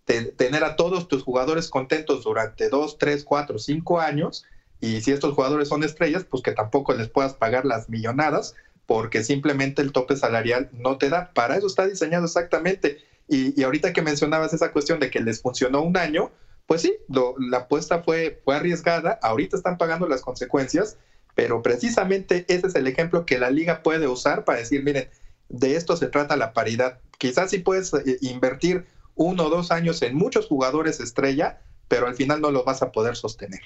tener 0.06 0.64
a 0.64 0.78
todos 0.78 1.10
tus 1.10 1.24
jugadores 1.24 1.68
contentos 1.68 2.24
durante 2.24 2.70
dos, 2.70 2.98
tres, 2.98 3.26
cuatro, 3.26 3.60
cinco 3.60 4.00
años. 4.00 4.46
Y 4.80 5.02
si 5.02 5.12
estos 5.12 5.34
jugadores 5.34 5.68
son 5.68 5.84
estrellas, 5.84 6.24
pues 6.24 6.42
que 6.42 6.54
tampoco 6.54 6.94
les 6.94 7.10
puedas 7.10 7.34
pagar 7.34 7.66
las 7.66 7.90
millonadas, 7.90 8.56
porque 8.86 9.26
simplemente 9.26 9.82
el 9.82 9.92
tope 9.92 10.16
salarial 10.16 10.70
no 10.72 10.98
te 10.98 11.10
da. 11.10 11.34
Para 11.34 11.58
eso 11.58 11.68
está 11.68 11.86
diseñado 11.86 12.24
exactamente. 12.28 13.00
Y, 13.28 13.62
ahorita 13.62 13.92
que 13.92 14.02
mencionabas 14.02 14.54
esa 14.54 14.72
cuestión 14.72 15.02
de 15.02 15.10
que 15.10 15.20
les 15.20 15.42
funcionó 15.42 15.82
un 15.82 15.98
año, 15.98 16.32
pues 16.66 16.84
sí, 16.84 16.96
la 17.10 17.58
apuesta 17.58 18.04
fue, 18.04 18.40
fue 18.46 18.56
arriesgada. 18.56 19.20
Ahorita 19.22 19.58
están 19.58 19.78
pagando 19.78 20.08
las 20.08 20.22
consecuencias 20.22 20.98
pero 21.38 21.62
precisamente 21.62 22.46
ese 22.48 22.66
es 22.66 22.74
el 22.74 22.88
ejemplo 22.88 23.28
que 23.28 23.38
la 23.38 23.52
liga 23.52 23.84
puede 23.84 24.08
usar 24.08 24.44
para 24.44 24.58
decir, 24.58 24.84
miren, 24.84 25.08
de 25.50 25.76
esto 25.76 25.96
se 25.96 26.08
trata 26.08 26.36
la 26.36 26.52
paridad. 26.52 27.00
Quizás 27.20 27.52
sí 27.52 27.60
puedes 27.60 27.94
eh, 27.94 28.18
invertir 28.22 28.88
uno 29.14 29.46
o 29.46 29.50
dos 29.52 29.70
años 29.70 30.02
en 30.02 30.16
muchos 30.16 30.48
jugadores 30.48 31.00
estrella, 31.00 31.62
pero 31.88 32.08
al 32.08 32.16
final 32.16 32.42
no 32.42 32.50
lo 32.50 32.64
vas 32.64 32.82
a 32.82 32.92
poder 32.92 33.16
sostener. 33.16 33.62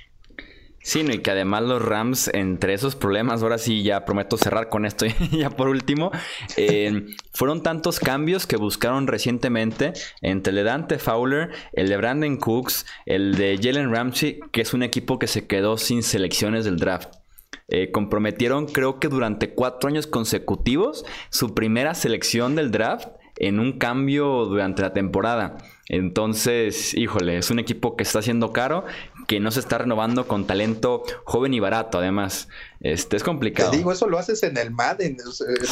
Sí, 0.83 0.99
y 0.99 1.19
que 1.19 1.31
además 1.31 1.63
los 1.63 1.81
Rams, 1.81 2.29
entre 2.33 2.73
esos 2.73 2.97
problemas, 2.97 3.41
ahora 3.41 3.57
sí 3.57 3.83
ya 3.83 4.03
prometo 4.03 4.35
cerrar 4.35 4.67
con 4.67 4.85
esto 4.85 5.05
ya 5.31 5.49
por 5.49 5.69
último, 5.69 6.11
eh, 6.57 7.05
fueron 7.31 7.63
tantos 7.63 8.01
cambios 8.01 8.47
que 8.47 8.57
buscaron 8.57 9.07
recientemente 9.07 9.93
entre 10.21 10.51
el 10.51 10.57
de 10.57 10.63
Dante 10.63 10.99
Fowler, 10.99 11.51
el 11.71 11.87
de 11.87 11.95
Brandon 11.95 12.35
Cooks, 12.35 12.85
el 13.05 13.35
de 13.35 13.57
Jalen 13.63 13.93
Ramsey, 13.93 14.41
que 14.51 14.59
es 14.59 14.73
un 14.73 14.83
equipo 14.83 15.19
que 15.19 15.27
se 15.27 15.47
quedó 15.47 15.77
sin 15.77 16.03
selecciones 16.03 16.65
del 16.65 16.75
draft. 16.75 17.20
Eh, 17.71 17.89
comprometieron 17.91 18.65
creo 18.67 18.99
que 18.99 19.07
durante 19.07 19.53
cuatro 19.53 19.87
años 19.87 20.05
consecutivos 20.05 21.05
su 21.29 21.53
primera 21.53 21.95
selección 21.95 22.53
del 22.55 22.69
draft 22.69 23.07
en 23.37 23.59
un 23.59 23.79
cambio 23.79 24.45
durante 24.45 24.81
la 24.81 24.93
temporada. 24.93 25.57
Entonces, 25.87 26.93
híjole, 26.93 27.37
es 27.37 27.49
un 27.49 27.59
equipo 27.59 27.95
que 27.95 28.03
está 28.03 28.19
haciendo 28.19 28.53
caro, 28.53 28.85
que 29.27 29.39
no 29.39 29.51
se 29.51 29.61
está 29.61 29.79
renovando 29.79 30.27
con 30.27 30.45
talento 30.45 31.03
joven 31.23 31.53
y 31.53 31.59
barato, 31.59 31.97
además. 31.97 32.49
Este 32.81 33.17
es 33.17 33.23
complicado. 33.23 33.71
Te 33.71 33.77
digo, 33.77 33.91
eso 33.91 34.07
lo 34.07 34.19
haces 34.19 34.43
en 34.43 34.57
el 34.57 34.71
Madden, 34.71 35.17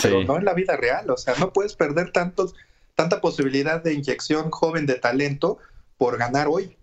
pero 0.01 0.24
no 0.24 0.38
en 0.38 0.46
la 0.46 0.53
vida 0.53 0.77
real. 0.77 1.12
O 1.12 1.18
sea, 1.18 1.36
no 1.39 1.53
puedes 1.53 1.75
perder 1.75 2.12
tantos, 2.12 2.56
tanta 2.96 3.22
posibilidad 3.22 3.84
de 3.84 3.94
inyección 3.94 4.50
joven 4.51 4.86
de 4.86 4.96
talento 4.96 5.60
por 5.98 6.18
ganar 6.18 6.48
hoy. 6.48 6.75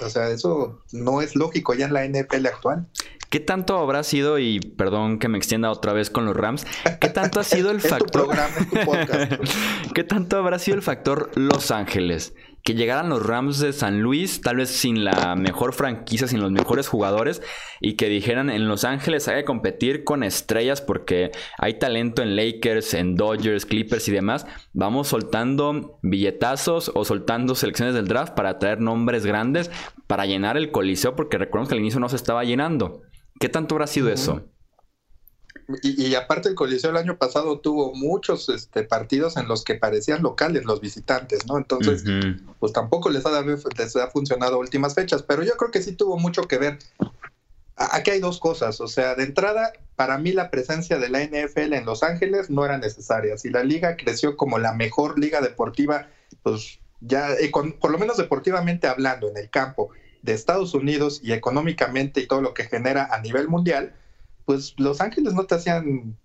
O 0.00 0.10
sea, 0.10 0.28
eso 0.28 0.82
no 0.92 1.22
es 1.22 1.36
lógico 1.36 1.74
ya 1.74 1.86
en 1.86 1.94
la 1.94 2.06
NFL 2.06 2.46
actual. 2.46 2.86
¿Qué 3.30 3.40
tanto 3.40 3.78
habrá 3.78 4.02
sido, 4.02 4.38
y 4.38 4.60
perdón 4.60 5.18
que 5.18 5.28
me 5.28 5.38
extienda 5.38 5.70
otra 5.70 5.92
vez 5.92 6.10
con 6.10 6.24
los 6.24 6.36
Rams, 6.36 6.66
qué 7.00 7.08
tanto 7.08 7.40
ha 7.40 7.44
sido 7.44 7.70
el 7.70 7.80
factor... 7.80 8.28
¿Qué 9.94 10.04
tanto 10.04 10.36
habrá 10.36 10.58
sido 10.58 10.76
el 10.76 10.82
factor 10.82 11.30
Los 11.34 11.70
Ángeles? 11.70 12.34
que 12.64 12.74
llegaran 12.74 13.10
los 13.10 13.24
Rams 13.24 13.58
de 13.58 13.74
San 13.74 14.00
Luis, 14.00 14.40
tal 14.40 14.56
vez 14.56 14.70
sin 14.70 15.04
la 15.04 15.36
mejor 15.36 15.74
franquicia, 15.74 16.26
sin 16.26 16.40
los 16.40 16.50
mejores 16.50 16.88
jugadores, 16.88 17.42
y 17.78 17.92
que 17.92 18.08
dijeran 18.08 18.48
en 18.48 18.68
Los 18.68 18.84
Ángeles 18.84 19.28
hay 19.28 19.36
que 19.36 19.44
competir 19.44 20.02
con 20.02 20.22
estrellas 20.22 20.80
porque 20.80 21.30
hay 21.58 21.78
talento 21.78 22.22
en 22.22 22.36
Lakers, 22.36 22.94
en 22.94 23.16
Dodgers, 23.16 23.66
Clippers 23.66 24.08
y 24.08 24.12
demás. 24.12 24.46
Vamos 24.72 25.08
soltando 25.08 25.98
billetazos 26.00 26.90
o 26.94 27.04
soltando 27.04 27.54
selecciones 27.54 27.94
del 27.94 28.08
draft 28.08 28.32
para 28.32 28.58
traer 28.58 28.80
nombres 28.80 29.26
grandes 29.26 29.70
para 30.06 30.24
llenar 30.24 30.56
el 30.56 30.70
coliseo, 30.70 31.14
porque 31.14 31.36
recuerdo 31.36 31.68
que 31.68 31.74
al 31.74 31.80
inicio 31.80 32.00
no 32.00 32.08
se 32.08 32.16
estaba 32.16 32.44
llenando. 32.44 33.02
¿Qué 33.38 33.48
tanto 33.48 33.74
habrá 33.74 33.86
sido 33.86 34.10
eso? 34.10 34.42
Y, 35.82 36.14
aparte 36.14 36.50
el 36.50 36.54
Coliseo 36.54 36.90
el 36.90 36.98
año 36.98 37.16
pasado 37.16 37.58
tuvo 37.58 37.94
muchos 37.94 38.50
este, 38.50 38.82
partidos 38.82 39.38
en 39.38 39.48
los 39.48 39.64
que 39.64 39.74
parecían 39.74 40.22
locales 40.22 40.66
los 40.66 40.80
visitantes, 40.80 41.46
¿no? 41.46 41.56
Entonces, 41.56 42.04
pues 42.58 42.72
tampoco 42.72 43.08
les 43.08 43.24
ha, 43.24 43.42
les 43.42 43.96
ha 43.96 44.10
funcionado 44.10 44.58
últimas 44.58 44.94
fechas, 44.94 45.22
pero 45.22 45.42
yo 45.42 45.56
creo 45.56 45.70
que 45.70 45.80
sí 45.80 45.92
tuvo 45.92 46.18
mucho 46.18 46.42
que 46.42 46.58
ver. 46.58 46.78
Aquí 47.76 48.10
hay 48.10 48.20
dos 48.20 48.40
cosas, 48.40 48.80
o 48.80 48.88
sea, 48.88 49.14
de 49.14 49.24
entrada, 49.24 49.72
para 49.96 50.18
mí 50.18 50.32
la 50.32 50.50
presencia 50.50 50.98
de 50.98 51.08
la 51.08 51.24
NFL 51.24 51.72
en 51.72 51.86
Los 51.86 52.02
Ángeles 52.02 52.50
no 52.50 52.64
era 52.64 52.76
necesaria. 52.76 53.38
Si 53.38 53.48
la 53.48 53.64
liga 53.64 53.96
creció 53.96 54.36
como 54.36 54.58
la 54.58 54.74
mejor 54.74 55.18
liga 55.18 55.40
deportiva, 55.40 56.08
pues 56.42 56.78
ya, 57.00 57.32
eh, 57.32 57.50
por 57.50 57.90
lo 57.90 57.98
menos 57.98 58.18
deportivamente 58.18 58.86
hablando, 58.86 59.28
en 59.30 59.38
el 59.38 59.50
campo 59.50 59.90
de 60.24 60.32
Estados 60.32 60.72
Unidos 60.72 61.20
y 61.22 61.32
económicamente 61.32 62.22
y 62.22 62.26
todo 62.26 62.40
lo 62.40 62.54
que 62.54 62.64
genera 62.64 63.08
a 63.12 63.20
nivel 63.20 63.46
mundial, 63.46 63.94
pues 64.46 64.74
Los 64.78 65.02
Ángeles 65.02 65.34
no 65.34 65.44
te 65.44 65.54
hacían 65.54 66.16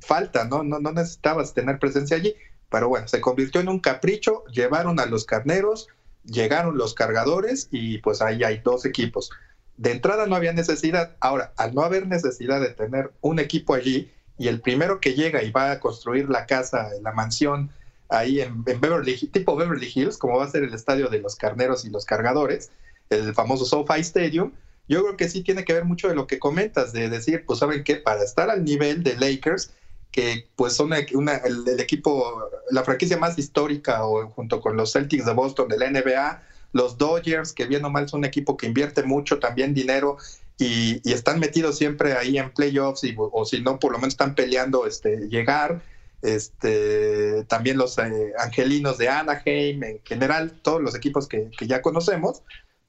falta, 0.00 0.44
¿no? 0.44 0.64
No, 0.64 0.80
necesitabas 0.80 1.54
tener 1.54 1.78
presencia 1.78 2.16
allí. 2.16 2.34
Pero 2.68 2.88
bueno, 2.88 3.06
se 3.06 3.20
convirtió 3.20 3.60
en 3.60 3.68
un 3.68 3.78
capricho, 3.78 4.44
llevaron 4.46 4.98
a 4.98 5.06
los 5.06 5.24
carneros, 5.24 5.86
llegaron 6.24 6.76
los 6.76 6.94
cargadores 6.94 7.68
y 7.70 7.98
pues 7.98 8.20
ahí 8.22 8.42
hay 8.42 8.58
dos 8.58 8.84
equipos. 8.84 9.30
De 9.76 9.92
entrada 9.92 10.26
no 10.26 10.34
había 10.34 10.52
necesidad. 10.52 11.16
Ahora, 11.20 11.52
al 11.56 11.74
no 11.74 11.82
haber 11.82 12.08
necesidad 12.08 12.60
de 12.60 12.70
tener 12.70 13.12
un 13.20 13.38
equipo 13.38 13.74
allí 13.74 14.10
y 14.36 14.48
el 14.48 14.60
primero 14.60 15.00
que 15.00 15.14
llega 15.14 15.44
y 15.44 15.52
va 15.52 15.70
a 15.70 15.78
construir 15.78 16.28
la 16.28 16.46
casa, 16.46 16.88
la 17.02 17.12
mansión 17.12 17.70
ahí 18.08 18.40
en, 18.40 18.64
en 18.66 18.80
Beverly, 18.80 19.16
tipo 19.28 19.54
Beverly 19.54 19.92
Hills, 19.94 20.18
como 20.18 20.38
va 20.38 20.44
a 20.44 20.50
ser 20.50 20.64
el 20.64 20.74
estadio 20.74 21.08
de 21.08 21.20
los 21.20 21.36
carneros 21.36 21.84
y 21.84 21.90
los 21.90 22.04
cargadores, 22.04 22.70
el 23.10 23.34
famoso 23.34 23.64
SoFi 23.64 24.00
Stadium, 24.00 24.52
yo 24.88 25.02
creo 25.02 25.16
que 25.16 25.28
sí 25.28 25.42
tiene 25.42 25.64
que 25.64 25.72
ver 25.72 25.84
mucho 25.84 26.08
de 26.08 26.14
lo 26.14 26.26
que 26.26 26.38
comentas, 26.38 26.92
de 26.92 27.08
decir, 27.08 27.44
pues 27.46 27.58
saben 27.58 27.84
que 27.84 27.96
para 27.96 28.22
estar 28.22 28.50
al 28.50 28.64
nivel 28.64 29.02
de 29.02 29.16
Lakers, 29.16 29.70
que 30.10 30.48
pues 30.56 30.74
son 30.74 30.92
una, 31.14 31.36
el, 31.36 31.80
equipo, 31.80 32.48
la 32.70 32.84
franquicia 32.84 33.16
más 33.16 33.38
histórica 33.38 34.04
o 34.06 34.28
junto 34.30 34.60
con 34.60 34.76
los 34.76 34.92
Celtics 34.92 35.24
de 35.24 35.32
Boston 35.32 35.68
de 35.68 35.78
la 35.78 35.90
NBA, 35.90 36.42
los 36.72 36.98
Dodgers, 36.98 37.52
que 37.52 37.66
bien 37.66 37.84
o 37.84 37.90
mal 37.90 38.08
son 38.08 38.18
un 38.18 38.24
equipo 38.26 38.56
que 38.56 38.66
invierte 38.66 39.02
mucho 39.02 39.38
también 39.38 39.74
dinero 39.74 40.18
y, 40.58 41.00
están 41.10 41.40
metidos 41.40 41.78
siempre 41.78 42.12
ahí 42.12 42.38
en 42.38 42.52
playoffs 42.52 43.04
y, 43.04 43.14
o 43.16 43.44
si 43.44 43.60
no, 43.62 43.78
por 43.78 43.92
lo 43.92 43.98
menos 43.98 44.14
están 44.14 44.34
peleando 44.34 44.86
este, 44.86 45.28
llegar. 45.28 45.82
Este, 46.22 47.44
también 47.44 47.76
los 47.76 47.98
eh, 47.98 48.32
angelinos 48.38 48.98
de 48.98 49.08
Anaheim, 49.08 49.82
en 49.82 50.00
general, 50.04 50.52
todos 50.62 50.80
los 50.80 50.94
equipos 50.94 51.28
que 51.28 51.50
ya 51.66 51.82
conocemos, 51.82 52.42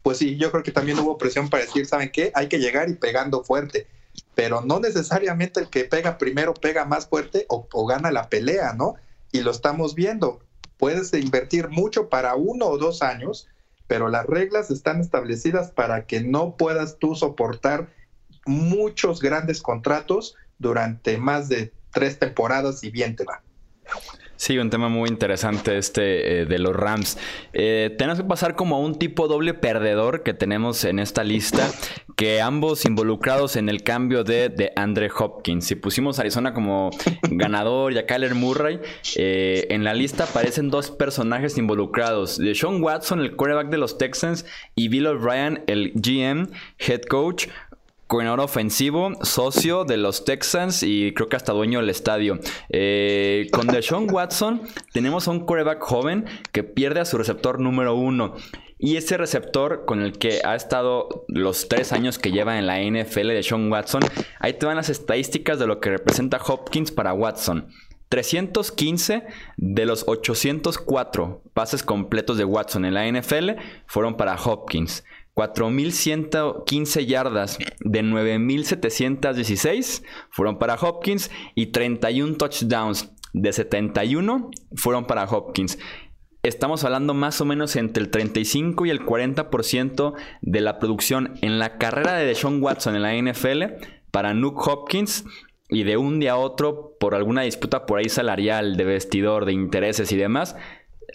pues 0.05 0.19
sí, 0.19 0.38
yo 0.38 0.51
creo 0.51 0.62
que 0.62 0.71
también 0.71 1.00
hubo 1.00 1.17
presión 1.17 1.50
para 1.50 1.65
decir, 1.65 1.88
¿saben 1.88 2.12
qué? 2.12 2.31
Hay 2.35 2.47
que 2.47 2.59
llegar 2.59 2.89
y 2.89 2.93
pegando 2.93 3.43
fuerte, 3.43 3.88
pero 4.35 4.62
no 4.62 4.79
necesariamente 4.79 5.59
el 5.59 5.67
que 5.67 5.85
pega 5.85 6.19
primero 6.19 6.53
pega 6.53 6.85
más 6.85 7.07
fuerte 7.07 7.47
o, 7.50 7.88
gana 7.88 8.12
la 8.12 8.29
pelea, 8.29 8.74
¿no? 8.74 8.93
Y 9.31 9.41
lo 9.41 9.50
estamos 9.50 9.95
viendo. 9.95 10.45
Puedes 10.77 11.12
invertir 11.15 11.69
mucho 11.69 12.07
para 12.07 12.35
uno 12.35 12.67
o 12.67 12.77
dos 12.77 13.01
años, 13.01 13.47
pero 13.88 14.07
las 14.07 14.27
reglas 14.27 14.69
están 14.69 15.01
establecidas 15.01 15.71
para 15.71 16.05
que 16.05 16.21
no 16.21 16.55
puedas 16.55 17.00
tú 17.00 17.15
soportar 17.15 17.91
muchos 18.45 19.24
grandes 19.24 19.63
contratos 19.63 20.35
durante 20.59 21.17
más 21.17 21.50
de 21.50 21.74
tres 21.91 22.19
temporadas 22.19 22.83
y 22.83 22.91
bien 22.91 23.15
te 23.15 23.24
va. 23.24 23.41
Sí, 24.45 24.59
un 24.59 24.69
tema 24.69 24.89
muy 24.89 25.09
interesante 25.09 25.75
este 25.75 26.41
eh, 26.41 26.45
de 26.45 26.59
los 26.59 26.75
Rams. 26.75 27.17
Eh, 27.51 27.95
tenemos 27.97 28.19
que 28.19 28.25
pasar 28.25 28.55
como 28.55 28.75
a 28.75 28.79
un 28.79 28.93
tipo 28.93 29.27
doble 29.27 29.55
perdedor 29.55 30.21
que 30.21 30.36
tenemos 30.36 30.86
en 30.86 30.99
esta 30.99 31.23
lista, 31.23 31.67
que 32.15 32.41
ambos 32.41 32.86
involucrados 32.86 33.55
en 33.55 33.69
el 33.69 33.81
cambio 33.81 34.23
de, 34.23 34.49
de 34.49 34.71
Andre 34.75 35.10
Hopkins. 35.17 35.65
Si 35.65 35.73
pusimos 35.73 36.19
a 36.19 36.21
Arizona 36.21 36.53
como 36.53 36.91
ganador 37.31 37.93
y 37.93 37.97
a 37.97 38.05
Kyler 38.05 38.36
Murray, 38.36 38.79
eh, 39.15 39.65
en 39.71 39.84
la 39.84 39.95
lista 39.95 40.25
aparecen 40.25 40.69
dos 40.69 40.91
personajes 40.91 41.58
involucrados. 41.58 42.38
De 42.38 42.53
Sean 42.53 42.84
Watson, 42.84 43.21
el 43.21 43.36
quarterback 43.36 43.69
de 43.69 43.79
los 43.79 43.97
Texans, 43.97 44.45
y 44.75 44.89
Bill 44.89 45.08
O'Brien, 45.08 45.63
el 45.65 45.91
GM, 45.95 46.49
head 46.77 47.01
coach, 47.10 47.47
coordinador 48.08 48.41
ofensivo, 48.41 49.12
socio 49.24 49.84
de 49.86 49.98
los 49.98 50.26
Texans 50.26 50.84
y 50.84 51.13
creo 51.13 51.28
que 51.28 51.36
hasta 51.36 51.54
dueño 51.54 51.80
del 51.80 51.89
estadio. 51.89 52.39
Eh, 52.70 53.48
con 53.52 53.68
Deshaun 53.68 54.12
Watson 54.12 54.62
tenemos 54.94 55.28
a 55.28 55.32
un 55.32 55.46
quarterback 55.46 55.82
joven 55.82 56.26
que 56.52 56.63
pierde 56.63 57.00
a 57.00 57.06
su 57.06 57.18
receptor 57.18 57.60
número 57.60 57.96
uno. 57.96 58.36
Y 58.78 58.98
ese 58.98 59.18
receptor 59.18 59.86
con 59.86 60.02
el 60.02 60.18
que 60.18 60.41
ha 60.44 60.54
estado 60.54 61.26
los 61.30 61.70
tres 61.70 61.94
años 61.94 62.20
que 62.20 62.32
lleva 62.32 62.60
en 62.60 62.68
la 62.68 62.82
NFL 62.82 63.30
de 63.30 63.41
Sean 63.41 63.72
Watson, 63.72 64.02
ahí 64.39 64.54
te 64.54 64.65
van 64.65 64.76
las 64.76 64.89
estadísticas 64.89 65.60
de 65.60 65.68
lo 65.68 65.80
que 65.80 65.91
representa 65.91 66.41
Hopkins 66.46 66.91
para 66.91 67.13
Watson. 67.13 67.70
315 68.10 69.24
de 69.58 69.86
los 69.86 70.04
804 70.08 71.41
pases 71.54 71.84
completos 71.84 72.38
de 72.38 72.46
Watson 72.46 72.86
en 72.86 72.94
la 72.94 73.08
NFL 73.08 73.52
fueron 73.88 74.15
para 74.18 74.36
Hopkins. 74.36 75.04
4.115 75.36 77.06
yardas 77.06 77.58
de 77.82 78.04
9.716 78.04 80.04
fueron 80.30 80.58
para 80.58 80.76
Hopkins 80.76 81.30
y 81.54 81.65
31 81.67 82.38
touchdowns 82.38 83.12
de 83.34 83.52
71 83.52 84.50
fueron 84.76 85.06
para 85.06 85.26
Hopkins. 85.26 85.78
Estamos 86.41 86.84
hablando 86.84 87.13
más 87.13 87.39
o 87.41 87.45
menos 87.45 87.76
entre 87.76 88.04
el 88.04 88.12
35 88.12 88.86
y 88.86 88.91
el 88.91 89.06
40% 89.06 90.13
de 90.41 90.62
la 90.62 90.80
producción 90.80 91.34
en 91.41 91.60
la 91.60 91.78
carrera 91.78 92.13
de 92.13 92.26
Deshaun 92.26 92.62
Watson 92.62 92.95
en 92.95 93.02
la 93.02 93.15
NFL 93.15 93.63
para 94.12 94.34
Nuke 94.34 94.69
Hopkins 94.69 95.26
y 95.69 95.84
de 95.84 95.98
un 95.98 96.19
día 96.19 96.34
a 96.34 96.38
otro 96.38 96.95
por 97.00 97.15
alguna 97.15 97.41
disputa 97.41 97.86
por 97.86 98.00
ahí 98.00 98.10
salarial, 98.10 98.78
de 98.78 98.86
vestidor, 98.86 99.45
de 99.45 99.54
intereses 99.54 100.12
y 100.12 100.17
demás, 100.17 100.56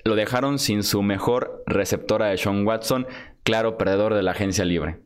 lo 0.04 0.16
dejaron 0.16 0.58
sin 0.58 0.82
su 0.82 1.02
mejor 1.02 1.62
receptora 1.66 2.26
de 2.26 2.36
Sean 2.36 2.66
Watson 2.66 3.06
claro 3.42 3.76
perdedor 3.76 4.14
de 4.14 4.22
la 4.22 4.32
agencia 4.32 4.64
libre. 4.64 5.00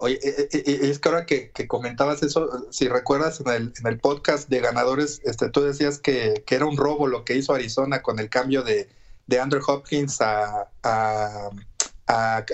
Oye, 0.00 0.14
eh, 0.22 0.48
eh, 0.52 0.62
eh, 0.64 0.78
es 0.82 1.00
que 1.00 1.08
ahora 1.08 1.26
que, 1.26 1.50
comentabas 1.66 2.22
eso, 2.22 2.68
si 2.70 2.86
recuerdas 2.86 3.40
en 3.40 3.48
el, 3.48 3.72
en 3.80 3.86
el, 3.86 3.98
podcast 3.98 4.48
de 4.48 4.60
ganadores, 4.60 5.20
este, 5.24 5.50
tú 5.50 5.60
decías 5.60 5.98
que, 5.98 6.44
era 6.48 6.66
un 6.66 6.76
robo 6.76 7.08
lo 7.08 7.24
que 7.24 7.34
hizo 7.34 7.52
Arizona 7.52 8.00
con 8.00 8.20
el 8.20 8.30
cambio 8.30 8.62
de, 8.62 8.88
de 9.26 9.40
Andrew 9.40 9.60
Hopkins 9.66 10.20
a, 10.20 10.70
a, 10.84 11.50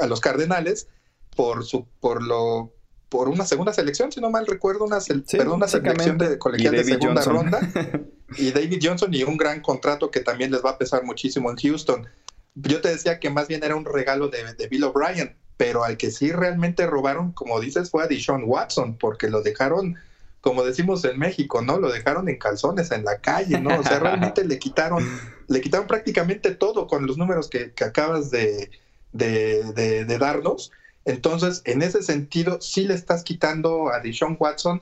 los 0.08 0.20
Cardenales 0.20 0.88
por 1.36 1.64
su 1.64 1.86
por 2.00 2.22
lo 2.22 2.72
por 3.10 3.28
una 3.28 3.44
segunda 3.44 3.72
selección, 3.72 4.10
si 4.10 4.20
no 4.20 4.30
mal 4.30 4.46
recuerdo, 4.46 4.84
una, 4.86 4.98
una 5.52 5.68
selección 5.68 6.18
de 6.18 6.38
colegial 6.38 6.74
de 6.74 6.82
segunda 6.82 7.22
ronda 7.22 7.60
y 8.38 8.50
David 8.50 8.80
Johnson 8.82 9.14
y 9.14 9.22
un 9.22 9.36
gran 9.36 9.60
contrato 9.60 10.10
que 10.10 10.20
también 10.20 10.50
les 10.50 10.64
va 10.64 10.70
a 10.70 10.78
pesar 10.78 11.04
muchísimo 11.04 11.50
en 11.50 11.56
Houston. 11.56 12.08
Yo 12.54 12.80
te 12.80 12.88
decía 12.88 13.18
que 13.18 13.30
más 13.30 13.48
bien 13.48 13.64
era 13.64 13.76
un 13.76 13.84
regalo 13.84 14.28
de, 14.28 14.68
Bill 14.68 14.84
O'Brien, 14.84 15.36
pero 15.56 15.84
al 15.84 15.96
que 15.96 16.10
sí 16.10 16.32
realmente 16.32 16.86
robaron, 16.86 17.32
como 17.32 17.60
dices, 17.60 17.90
fue 17.90 18.04
a 18.04 18.06
Deshaun 18.06 18.44
Watson, 18.46 18.96
porque 18.98 19.28
lo 19.28 19.42
dejaron, 19.42 19.96
como 20.40 20.64
decimos 20.64 21.04
en 21.04 21.18
México, 21.18 21.62
¿no? 21.62 21.78
Lo 21.78 21.90
dejaron 21.90 22.28
en 22.28 22.38
calzones, 22.38 22.90
en 22.90 23.04
la 23.04 23.18
calle, 23.18 23.60
¿no? 23.60 23.78
O 23.78 23.82
sea, 23.82 23.98
realmente 23.98 24.44
le 24.44 24.58
quitaron, 24.58 25.04
le 25.48 25.60
quitaron 25.60 25.86
prácticamente 25.86 26.54
todo 26.54 26.86
con 26.86 27.06
los 27.06 27.16
números 27.16 27.48
que, 27.48 27.72
acabas 27.84 28.30
de, 28.30 28.70
de, 29.12 29.72
de, 29.72 30.18
darnos. 30.18 30.70
Entonces, 31.04 31.62
en 31.64 31.82
ese 31.82 32.02
sentido, 32.02 32.60
sí 32.60 32.86
le 32.86 32.94
estás 32.94 33.24
quitando 33.24 33.90
a 33.90 34.00
Deshaun 34.00 34.36
Watson 34.38 34.80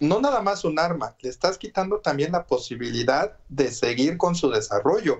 no 0.00 0.20
nada 0.20 0.42
más 0.42 0.64
un 0.64 0.78
arma, 0.78 1.16
le 1.20 1.28
estás 1.28 1.58
quitando 1.58 1.98
también 1.98 2.32
la 2.32 2.46
posibilidad 2.46 3.36
de 3.48 3.70
seguir 3.72 4.16
con 4.16 4.34
su 4.34 4.50
desarrollo. 4.50 5.18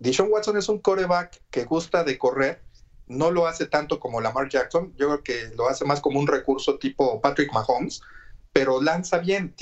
Dishon 0.00 0.28
Watson 0.30 0.56
es 0.56 0.68
un 0.68 0.78
coreback 0.78 1.42
que 1.50 1.64
gusta 1.64 2.02
de 2.04 2.18
correr, 2.18 2.62
no 3.06 3.30
lo 3.30 3.46
hace 3.46 3.66
tanto 3.66 4.00
como 4.00 4.20
Lamar 4.20 4.48
Jackson, 4.48 4.94
yo 4.96 5.08
creo 5.08 5.22
que 5.22 5.54
lo 5.56 5.68
hace 5.68 5.84
más 5.84 6.00
como 6.00 6.18
un 6.18 6.26
recurso 6.26 6.78
tipo 6.78 7.20
Patrick 7.20 7.52
Mahomes, 7.52 8.00
pero 8.52 8.80
lanza 8.80 9.18
bien, 9.18 9.54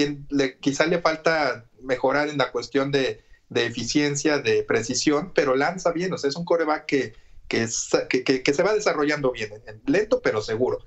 quizá 0.61 0.87
le 0.87 1.01
falta 1.01 1.65
mejorar 1.83 2.29
en 2.29 2.39
la 2.39 2.53
cuestión 2.53 2.93
de, 2.93 3.21
eficiencia, 3.51 4.39
de 4.39 4.63
precisión, 4.63 5.33
pero 5.35 5.57
lanza 5.57 5.91
bien, 5.91 6.13
o 6.13 6.19
sea, 6.19 6.29
es 6.29 6.37
un 6.37 6.45
coreback 6.45 6.87
que, 6.87 7.69
se 7.69 8.63
va 8.63 8.75
desarrollando 8.75 9.33
bien, 9.33 9.51
lento 9.87 10.23
pero 10.23 10.41
seguro. 10.41 10.79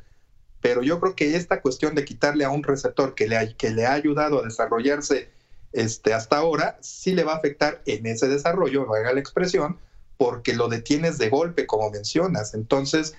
Pero 0.61 0.81
yo 0.81 0.99
creo 0.99 1.15
que 1.15 1.35
esta 1.35 1.59
cuestión 1.61 1.95
de 1.95 2.05
quitarle 2.05 2.45
a 2.45 2.51
un 2.51 2.63
receptor 2.63 3.15
le 3.17 3.55
que 3.57 3.71
le 3.71 3.85
ha 3.85 3.93
ayudado 3.93 4.39
a 4.39 4.43
desarrollarse 4.43 5.29
este, 5.73 6.13
hasta 6.13 6.37
ahora 6.37 6.77
sí 6.81 7.13
le 7.13 7.23
va 7.23 7.33
a 7.33 7.37
afectar 7.37 7.81
en 7.85 8.05
ese 8.05 8.27
desarrollo, 8.27 8.85
valga 8.85 9.13
la 9.13 9.19
expresión, 9.19 9.79
porque 10.17 10.53
lo 10.53 10.67
detienes 10.67 11.17
de 11.17 11.29
golpe, 11.29 11.65
como 11.65 11.89
mencionas. 11.89 12.53
Entonces, 12.53 13.15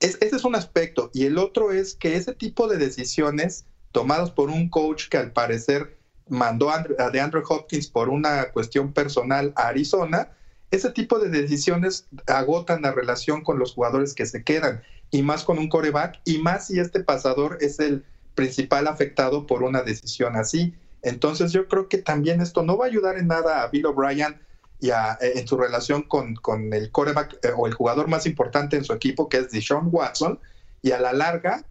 ese 0.00 0.36
es 0.36 0.44
un 0.44 0.56
aspecto. 0.56 1.10
Y 1.14 1.26
el 1.26 1.38
otro 1.38 1.72
es 1.72 1.94
que 1.94 2.16
ese 2.16 2.34
tipo 2.34 2.68
de 2.68 2.78
decisiones 2.78 3.64
tomadas 3.92 4.30
por 4.30 4.50
un 4.50 4.68
coach 4.68 5.08
que 5.08 5.18
al 5.18 5.32
parecer 5.32 5.96
mandó 6.28 6.70
a 6.70 6.82
de 6.82 7.20
Andrew 7.20 7.44
Hopkins 7.48 7.86
por 7.88 8.08
una 8.08 8.50
cuestión 8.50 8.92
personal 8.92 9.52
a 9.56 9.68
Arizona, 9.68 10.30
ese 10.70 10.90
tipo 10.90 11.18
de 11.18 11.28
decisiones 11.28 12.06
agotan 12.26 12.82
la 12.82 12.92
relación 12.92 13.42
con 13.42 13.58
los 13.58 13.74
jugadores 13.74 14.14
que 14.14 14.26
se 14.26 14.42
quedan, 14.42 14.82
y 15.10 15.22
más 15.22 15.44
con 15.44 15.58
un 15.58 15.68
coreback, 15.68 16.20
y 16.24 16.38
más 16.38 16.66
si 16.66 16.80
este 16.80 17.04
pasador 17.04 17.58
es 17.60 17.78
el 17.78 18.04
principal 18.34 18.88
afectado 18.88 19.46
por 19.46 19.62
una 19.62 19.82
decisión 19.82 20.34
así. 20.34 20.74
Entonces 21.04 21.52
yo 21.52 21.68
creo 21.68 21.88
que 21.88 21.98
también 21.98 22.40
esto 22.40 22.62
no 22.62 22.76
va 22.76 22.86
a 22.86 22.88
ayudar 22.88 23.18
en 23.18 23.28
nada 23.28 23.62
a 23.62 23.68
Bill 23.68 23.86
O'Brien 23.86 24.40
y 24.80 24.90
eh, 24.90 24.94
en 25.20 25.46
su 25.46 25.56
relación 25.56 26.02
con, 26.02 26.34
con 26.34 26.72
el 26.72 26.90
coreback 26.90 27.38
eh, 27.44 27.52
o 27.56 27.66
el 27.66 27.74
jugador 27.74 28.08
más 28.08 28.26
importante 28.26 28.76
en 28.76 28.84
su 28.84 28.92
equipo, 28.92 29.28
que 29.28 29.38
es 29.38 29.50
Deshaun 29.50 29.88
Watson, 29.90 30.40
y 30.82 30.92
a 30.92 31.00
la 31.00 31.12
larga, 31.12 31.64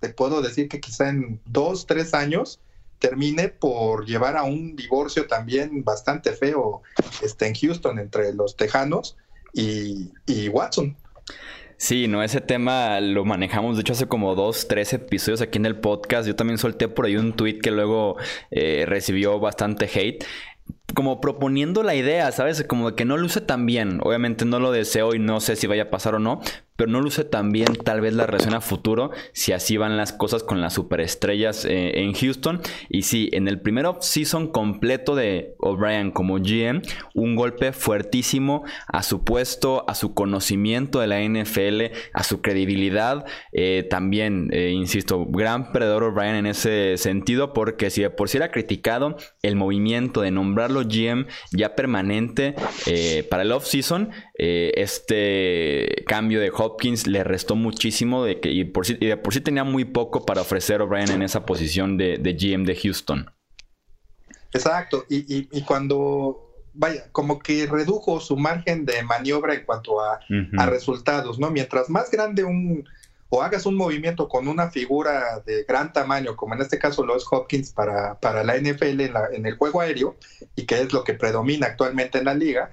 te 0.00 0.10
puedo 0.10 0.42
decir 0.42 0.68
que 0.68 0.80
quizá 0.80 1.08
en 1.08 1.40
dos, 1.46 1.86
tres 1.86 2.14
años, 2.14 2.60
termine 2.98 3.48
por 3.48 4.06
llevar 4.06 4.36
a 4.36 4.42
un 4.42 4.74
divorcio 4.76 5.26
también 5.26 5.84
bastante 5.84 6.32
feo 6.32 6.82
este, 7.22 7.46
en 7.46 7.54
Houston 7.54 7.98
entre 7.98 8.32
los 8.34 8.56
Tejanos 8.56 9.16
y, 9.52 10.12
y 10.26 10.48
Watson. 10.48 10.96
Sí, 11.78 12.08
no, 12.08 12.24
ese 12.24 12.40
tema 12.40 13.00
lo 13.00 13.24
manejamos, 13.24 13.76
de 13.76 13.82
hecho, 13.82 13.92
hace 13.92 14.08
como 14.08 14.34
dos, 14.34 14.66
tres 14.66 14.92
episodios 14.92 15.40
aquí 15.40 15.58
en 15.58 15.66
el 15.66 15.78
podcast. 15.78 16.26
Yo 16.26 16.34
también 16.34 16.58
solté 16.58 16.88
por 16.88 17.06
ahí 17.06 17.16
un 17.16 17.34
tweet 17.34 17.60
que 17.60 17.70
luego 17.70 18.16
eh, 18.50 18.84
recibió 18.86 19.38
bastante 19.38 19.86
hate 19.86 20.24
como 20.94 21.20
proponiendo 21.20 21.82
la 21.82 21.94
idea, 21.94 22.32
¿sabes? 22.32 22.64
Como 22.64 22.94
que 22.96 23.04
no 23.04 23.16
luce 23.16 23.40
tan 23.40 23.66
bien. 23.66 24.00
Obviamente 24.02 24.44
no 24.44 24.58
lo 24.58 24.72
deseo 24.72 25.14
y 25.14 25.18
no 25.20 25.40
sé 25.40 25.54
si 25.54 25.66
vaya 25.66 25.84
a 25.84 25.90
pasar 25.90 26.16
o 26.16 26.18
no, 26.18 26.40
pero 26.78 26.92
no 26.92 27.00
luce 27.00 27.24
tan 27.24 27.50
bien 27.50 27.74
tal 27.74 28.00
vez 28.00 28.14
la 28.14 28.24
relación 28.24 28.54
a 28.54 28.60
futuro 28.60 29.10
si 29.32 29.52
así 29.52 29.76
van 29.76 29.96
las 29.96 30.12
cosas 30.12 30.44
con 30.44 30.60
las 30.60 30.74
superestrellas 30.74 31.64
eh, 31.64 32.02
en 32.02 32.12
Houston. 32.12 32.60
Y 32.88 33.02
sí, 33.02 33.28
en 33.32 33.48
el 33.48 33.60
primer 33.60 33.86
off-season 33.86 34.52
completo 34.52 35.16
de 35.16 35.56
O'Brien 35.58 36.12
como 36.12 36.36
GM, 36.36 36.82
un 37.14 37.34
golpe 37.34 37.72
fuertísimo 37.72 38.62
a 38.86 39.02
su 39.02 39.24
puesto, 39.24 39.84
a 39.88 39.96
su 39.96 40.14
conocimiento 40.14 41.00
de 41.00 41.08
la 41.08 41.20
NFL, 41.20 41.96
a 42.12 42.22
su 42.22 42.42
credibilidad. 42.42 43.26
Eh, 43.50 43.84
también, 43.90 44.48
eh, 44.52 44.70
insisto, 44.70 45.26
gran 45.26 45.72
perdedor 45.72 46.04
O'Brien 46.04 46.36
en 46.36 46.46
ese 46.46 46.96
sentido, 46.96 47.54
porque 47.54 47.90
si 47.90 48.02
de 48.02 48.10
por 48.10 48.28
sí 48.28 48.36
era 48.36 48.52
criticado 48.52 49.16
el 49.42 49.56
movimiento 49.56 50.20
de 50.20 50.30
nombrarlo 50.30 50.82
GM 50.84 51.26
ya 51.50 51.74
permanente 51.74 52.54
para 53.28 53.42
el 53.42 53.50
off-season, 53.50 54.10
este 54.34 56.04
cambio 56.06 56.38
de 56.40 56.50
Hopkins 56.68 57.06
le 57.06 57.24
restó 57.24 57.56
muchísimo 57.56 58.24
de 58.24 58.40
que, 58.40 58.50
y, 58.50 58.64
por 58.64 58.86
sí, 58.86 58.94
de 58.94 59.16
por 59.16 59.32
sí 59.32 59.40
tenía 59.40 59.64
muy 59.64 59.84
poco 59.84 60.26
para 60.26 60.42
ofrecer 60.42 60.82
O'Brien 60.82 61.10
en 61.10 61.22
esa 61.22 61.46
posición 61.46 61.96
de, 61.96 62.16
GM 62.18 62.64
de 62.64 62.76
Houston. 62.76 63.30
Exacto, 64.52 65.04
y, 65.08 65.62
cuando, 65.62 66.52
vaya, 66.74 67.10
como 67.12 67.38
que 67.38 67.66
redujo 67.66 68.20
su 68.20 68.36
margen 68.36 68.84
de 68.86 69.02
maniobra 69.02 69.54
en 69.54 69.64
cuanto 69.64 70.00
a, 70.00 70.20
resultados, 70.66 71.38
¿no? 71.38 71.50
Mientras 71.50 71.88
más 71.88 72.10
grande 72.10 72.44
un, 72.44 72.88
o 73.28 73.42
hagas 73.42 73.66
un 73.66 73.76
movimiento 73.76 74.28
con 74.28 74.48
una 74.48 74.70
figura 74.70 75.42
de 75.46 75.64
gran 75.64 75.92
tamaño, 75.92 76.36
como 76.36 76.54
en 76.54 76.62
este 76.62 76.78
caso 76.78 77.04
lo 77.04 77.16
es 77.16 77.24
Hopkins 77.30 77.72
para, 77.72 78.18
para 78.20 78.44
la 78.44 78.56
NFL 78.56 79.00
en, 79.00 79.12
en 79.32 79.46
el 79.46 79.56
juego 79.56 79.80
aéreo, 79.80 80.16
y 80.54 80.66
que 80.66 80.80
es 80.80 80.92
lo 80.92 81.04
que 81.04 81.14
predomina 81.14 81.66
actualmente 81.66 82.18
en 82.18 82.24
la 82.24 82.34
liga, 82.34 82.72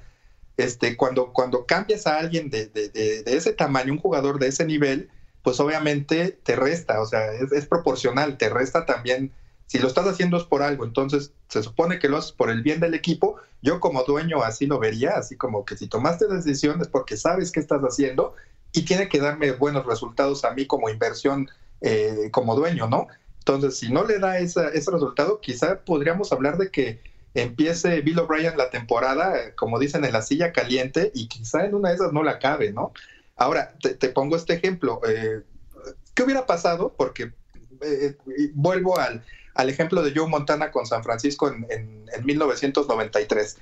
este, 0.57 0.95
cuando, 0.95 1.33
cuando 1.33 1.65
cambias 1.65 2.07
a 2.07 2.17
alguien 2.17 2.49
de, 2.49 2.69
ese 3.25 3.53
tamaño, 3.53 3.93
un 3.93 3.99
jugador 3.99 4.39
de 4.39 4.47
ese 4.47 4.65
nivel, 4.65 5.09
pues 5.43 5.59
obviamente 5.59 6.39
te 6.43 6.55
resta, 6.55 7.01
o 7.01 7.05
sea, 7.05 7.33
es, 7.33 7.65
proporcional, 7.67 8.37
te 8.37 8.49
resta 8.49 8.85
también, 8.85 9.31
si 9.67 9.79
lo 9.79 9.87
estás 9.87 10.07
haciendo 10.07 10.37
es 10.37 10.43
por 10.43 10.61
algo, 10.61 10.85
entonces 10.85 11.31
se 11.49 11.61
supone 11.63 11.99
que 11.99 12.07
lo 12.07 12.17
haces 12.17 12.31
por 12.31 12.49
el 12.49 12.61
bien 12.63 12.79
del 12.79 12.93
equipo, 12.93 13.35
yo 13.61 13.79
como 13.79 14.03
dueño 14.03 14.43
así 14.43 14.65
lo 14.65 14.79
vería, 14.79 15.11
así 15.11 15.35
como 15.35 15.65
que 15.65 15.75
si 15.75 15.87
tomaste 15.87 16.27
decisiones 16.27 16.87
porque 16.87 17.17
sabes 17.17 17.51
qué 17.51 17.59
estás 17.59 17.81
haciendo 17.81 18.35
y 18.71 18.83
tiene 18.83 19.09
que 19.09 19.19
darme 19.19 19.51
buenos 19.51 19.85
resultados 19.85 20.45
a 20.45 20.51
mí 20.51 20.67
como 20.67 20.89
inversión, 20.89 21.49
eh, 21.81 22.29
como 22.31 22.55
dueño, 22.55 22.87
¿no? 22.87 23.07
Entonces, 23.39 23.77
si 23.77 23.91
no 23.91 24.03
le 24.03 24.19
da 24.19 24.39
ese 24.39 24.71
resultado, 24.71 25.39
quizá 25.39 25.79
podríamos 25.81 26.31
hablar 26.31 26.57
de 26.57 26.71
que 26.71 26.99
empiece 27.35 28.01
Bill 28.01 28.19
O'Brien 28.19 28.57
la 28.57 28.69
temporada, 28.69 29.53
como 29.55 29.77
dicen, 29.79 30.05
en 30.05 30.13
la 30.13 30.21
silla 30.21 30.51
caliente 30.51 31.11
y 31.13 31.27
quizá 31.27 31.65
en 31.65 31.75
una 31.75 31.89
de 31.89 31.95
esas 31.95 32.13
no 32.13 32.23
la 32.23 32.39
cabe, 32.39 32.71
¿no? 32.71 32.93
Ahora, 33.35 33.75
te, 33.79 34.09
pongo 34.09 34.35
este 34.35 34.53
ejemplo. 34.53 35.01
Eh, 35.07 35.43
¿Qué 36.13 36.23
hubiera 36.23 36.45
pasado? 36.45 36.93
Porque 36.97 37.33
eh, 37.81 38.15
vuelvo 38.53 38.97
al, 38.97 39.23
al, 39.53 39.69
ejemplo 39.69 40.01
de 40.01 40.13
Joe 40.15 40.29
Montana 40.29 40.71
con 40.71 40.85
San 40.85 41.03
Francisco 41.03 41.49
en, 41.49 41.67
en, 41.69 42.25
1993. 42.25 43.57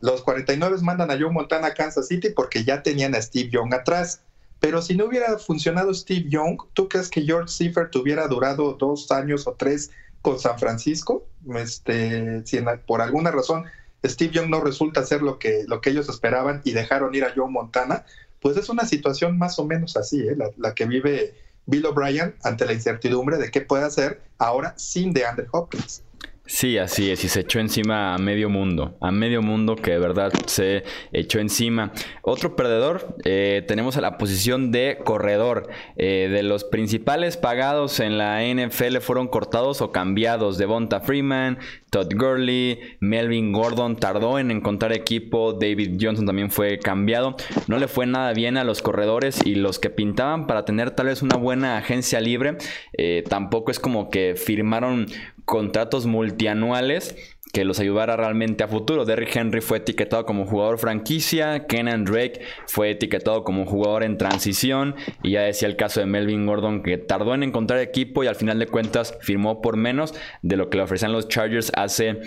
Los 0.00 0.22
49 0.22 0.78
mandan 0.82 1.10
a 1.10 1.18
Joe 1.18 1.30
Montana 1.30 1.68
a 1.68 1.74
Kansas 1.74 2.06
City 2.06 2.30
porque 2.30 2.62
ya 2.62 2.84
tenían 2.84 3.16
a 3.16 3.22
Steve 3.22 3.50
Young 3.50 3.74
atrás. 3.74 4.20
Pero 4.60 4.80
si 4.80 4.96
no 4.96 5.06
hubiera 5.06 5.36
funcionado 5.38 5.92
Steve 5.92 6.26
Young, 6.28 6.58
¿tú 6.72 6.88
crees 6.88 7.08
que 7.08 7.22
George 7.22 7.48
Seifert 7.48 7.94
hubiera 7.96 8.28
durado 8.28 8.74
dos 8.74 9.10
años 9.10 9.46
o 9.48 9.54
tres 9.54 9.90
con 10.22 10.38
San 10.38 10.58
Francisco. 10.58 11.26
Este, 11.56 12.44
si 12.44 12.58
por 12.86 13.00
alguna 13.00 13.30
razón 13.30 13.64
Steve 14.04 14.32
Young 14.32 14.50
no 14.50 14.60
resulta 14.60 15.04
ser 15.04 15.22
lo 15.22 15.38
que, 15.38 15.64
lo 15.66 15.80
que 15.80 15.90
ellos 15.90 16.08
esperaban 16.08 16.60
y 16.64 16.72
dejaron 16.72 17.14
ir 17.14 17.24
a 17.24 17.32
Joe 17.34 17.50
Montana, 17.50 18.04
pues 18.40 18.56
es 18.56 18.68
una 18.68 18.84
situación 18.84 19.38
más 19.38 19.58
o 19.58 19.64
menos 19.64 19.96
así, 19.96 20.20
¿eh? 20.20 20.36
la, 20.56 20.74
que 20.74 20.86
vive 20.86 21.34
Bill 21.66 21.86
O'Brien 21.86 22.34
ante 22.42 22.66
la 22.66 22.72
incertidumbre 22.72 23.38
de 23.38 23.50
qué 23.50 23.60
puede 23.60 23.84
hacer 23.84 24.22
ahora 24.38 24.74
sin 24.76 25.12
DeAndre 25.12 25.46
Hopkins. 25.50 26.02
Sí, 26.50 26.78
así 26.78 27.10
es, 27.10 27.22
y 27.24 27.28
se 27.28 27.40
echó 27.40 27.60
encima 27.60 28.14
a 28.14 28.18
medio 28.18 28.48
mundo, 28.48 28.96
a 29.02 29.12
medio 29.12 29.42
mundo 29.42 29.76
que 29.76 29.90
de 29.90 29.98
verdad 29.98 30.32
se 30.46 30.82
echó 31.12 31.40
encima. 31.40 31.92
Otro 32.22 32.56
perdedor, 32.56 33.18
eh, 33.26 33.62
tenemos 33.68 33.98
a 33.98 34.00
la 34.00 34.16
posición 34.16 34.72
de 34.72 34.96
corredor. 35.04 35.68
Eh, 35.96 36.30
de 36.32 36.42
los 36.42 36.64
principales 36.64 37.36
pagados 37.36 38.00
en 38.00 38.16
la 38.16 38.42
NFL 38.44 39.00
fueron 39.00 39.28
cortados 39.28 39.82
o 39.82 39.92
cambiados. 39.92 40.56
Devonta 40.56 41.00
Freeman, 41.00 41.58
Todd 41.90 42.14
Gurley, 42.14 42.96
Melvin 43.00 43.52
Gordon 43.52 43.96
tardó 43.96 44.38
en 44.38 44.50
encontrar 44.50 44.94
equipo, 44.94 45.52
David 45.52 45.98
Johnson 46.00 46.24
también 46.24 46.50
fue 46.50 46.78
cambiado. 46.78 47.36
No 47.66 47.78
le 47.78 47.88
fue 47.88 48.06
nada 48.06 48.32
bien 48.32 48.56
a 48.56 48.64
los 48.64 48.80
corredores 48.80 49.44
y 49.44 49.54
los 49.54 49.78
que 49.78 49.90
pintaban 49.90 50.46
para 50.46 50.64
tener 50.64 50.92
tal 50.92 51.06
vez 51.06 51.20
una 51.20 51.36
buena 51.36 51.76
agencia 51.76 52.22
libre, 52.22 52.56
eh, 52.94 53.22
tampoco 53.28 53.70
es 53.70 53.78
como 53.78 54.08
que 54.08 54.34
firmaron 54.34 55.08
contratos 55.48 56.04
multianuales 56.04 57.16
que 57.54 57.64
los 57.64 57.80
ayudara 57.80 58.18
realmente 58.18 58.62
a 58.62 58.68
futuro. 58.68 59.06
Derrick 59.06 59.34
Henry 59.34 59.62
fue 59.62 59.78
etiquetado 59.78 60.26
como 60.26 60.44
jugador 60.44 60.78
franquicia, 60.78 61.66
Kenan 61.66 62.04
Drake 62.04 62.42
fue 62.66 62.90
etiquetado 62.90 63.44
como 63.44 63.64
jugador 63.64 64.02
en 64.02 64.18
transición 64.18 64.94
y 65.22 65.32
ya 65.32 65.40
decía 65.40 65.66
el 65.66 65.76
caso 65.76 66.00
de 66.00 66.06
Melvin 66.06 66.44
Gordon 66.44 66.82
que 66.82 66.98
tardó 66.98 67.34
en 67.34 67.42
encontrar 67.42 67.80
equipo 67.80 68.22
y 68.22 68.26
al 68.26 68.36
final 68.36 68.58
de 68.58 68.66
cuentas 68.66 69.16
firmó 69.22 69.62
por 69.62 69.78
menos 69.78 70.14
de 70.42 70.58
lo 70.58 70.68
que 70.68 70.76
le 70.76 70.84
ofrecían 70.84 71.12
los 71.12 71.28
Chargers 71.28 71.72
hace 71.74 72.20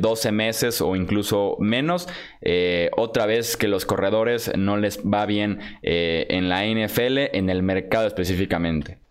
12 0.00 0.28
eh, 0.28 0.32
meses 0.32 0.80
o 0.80 0.96
incluso 0.96 1.58
menos. 1.60 2.08
Eh, 2.40 2.90
otra 2.96 3.26
vez 3.26 3.58
que 3.58 3.68
los 3.68 3.84
corredores 3.84 4.50
no 4.56 4.78
les 4.78 5.00
va 5.00 5.26
bien 5.26 5.60
eh, 5.82 6.26
en 6.30 6.48
la 6.48 6.64
NFL, 6.64 7.36
en 7.36 7.50
el 7.50 7.62
mercado 7.62 8.06
específicamente 8.06 9.04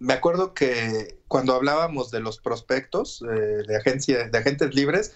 me 0.00 0.14
acuerdo 0.14 0.54
que 0.54 1.19
cuando 1.30 1.54
hablábamos 1.54 2.10
de 2.10 2.18
los 2.18 2.40
prospectos 2.40 3.22
eh, 3.22 3.62
de 3.64 3.76
agencia, 3.76 4.28
de 4.28 4.36
agentes 4.36 4.74
libres, 4.74 5.12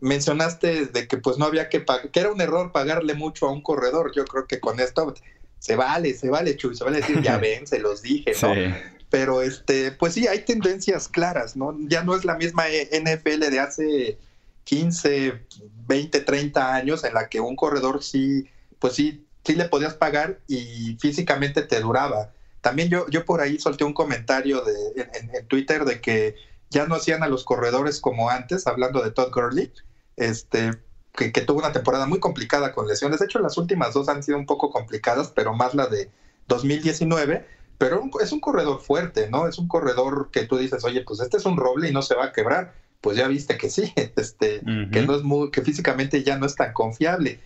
mencionaste 0.00 0.86
de 0.86 1.06
que 1.06 1.18
pues 1.18 1.38
no 1.38 1.44
había 1.44 1.68
que 1.68 1.78
pagar, 1.78 2.10
que 2.10 2.18
era 2.18 2.32
un 2.32 2.40
error 2.40 2.72
pagarle 2.72 3.14
mucho 3.14 3.46
a 3.46 3.52
un 3.52 3.62
corredor. 3.62 4.10
Yo 4.12 4.24
creo 4.24 4.48
que 4.48 4.58
con 4.58 4.80
esto 4.80 5.14
se 5.60 5.76
vale, 5.76 6.14
se 6.14 6.30
vale, 6.30 6.56
Chuy, 6.56 6.74
se 6.74 6.82
vale 6.82 6.96
decir, 6.96 7.22
ya 7.22 7.36
ven, 7.38 7.68
se 7.68 7.78
los 7.78 8.02
dije, 8.02 8.32
¿no? 8.42 8.74
Pero 9.08 9.40
este, 9.40 9.92
pues 9.92 10.14
sí, 10.14 10.26
hay 10.26 10.40
tendencias 10.40 11.06
claras, 11.06 11.54
¿no? 11.54 11.76
Ya 11.86 12.02
no 12.02 12.16
es 12.16 12.24
la 12.24 12.34
misma 12.34 12.64
NFL 12.66 13.48
de 13.48 13.60
hace 13.60 14.18
15, 14.64 15.42
20, 15.86 16.20
30 16.22 16.74
años 16.74 17.04
en 17.04 17.14
la 17.14 17.28
que 17.28 17.38
un 17.38 17.54
corredor 17.54 18.02
sí, 18.02 18.48
pues 18.80 18.94
sí, 18.94 19.24
sí 19.44 19.54
le 19.54 19.66
podías 19.66 19.94
pagar 19.94 20.40
y 20.48 20.96
físicamente 20.98 21.62
te 21.62 21.78
duraba 21.78 22.32
también 22.62 22.88
yo, 22.88 23.06
yo 23.10 23.24
por 23.24 23.40
ahí 23.40 23.58
solté 23.58 23.84
un 23.84 23.92
comentario 23.92 24.62
de, 24.62 25.10
en, 25.14 25.46
Twitter 25.48 25.84
de 25.84 26.00
que 26.00 26.36
ya 26.70 26.86
no 26.86 26.94
hacían 26.94 27.22
a 27.22 27.28
los 27.28 27.44
corredores 27.44 28.00
como 28.00 28.30
antes, 28.30 28.66
hablando 28.66 29.02
de 29.02 29.10
Todd 29.10 29.32
Gurley, 29.32 29.70
este, 30.16 30.70
que, 31.12 31.30
tuvo 31.42 31.58
una 31.58 31.72
temporada 31.72 32.06
muy 32.06 32.20
complicada 32.20 32.72
con 32.72 32.88
lesiones. 32.88 33.18
De 33.18 33.26
hecho, 33.26 33.40
las 33.40 33.58
últimas 33.58 33.92
dos 33.92 34.08
han 34.08 34.22
sido 34.22 34.38
un 34.38 34.46
poco 34.46 34.70
complicadas, 34.70 35.32
pero 35.34 35.52
más 35.52 35.74
la 35.74 35.86
de 35.88 36.10
2019. 36.48 37.46
Pero 37.78 38.08
es 38.22 38.30
un 38.30 38.38
corredor 38.38 38.80
fuerte, 38.80 39.28
¿no? 39.28 39.48
Es 39.48 39.58
un 39.58 39.66
corredor 39.66 40.30
que 40.30 40.44
tú 40.44 40.56
dices, 40.56 40.84
oye, 40.84 41.02
pues 41.02 41.18
este 41.18 41.38
es 41.38 41.44
un 41.44 41.56
roble 41.56 41.88
y 41.88 41.92
no 41.92 42.00
se 42.00 42.14
va 42.14 42.26
a 42.26 42.32
quebrar. 42.32 42.74
Pues 43.00 43.16
ya 43.16 43.26
viste 43.26 43.58
que 43.58 43.68
sí, 43.68 43.92
este, 44.16 44.60
que 44.92 45.02
no 45.02 45.16
es 45.16 45.22
muy, 45.22 45.50
que 45.50 45.62
físicamente 45.62 46.22
ya 46.22 46.38
no 46.38 46.46
es 46.46 46.54
tan 46.54 46.72
confiable 46.72 47.40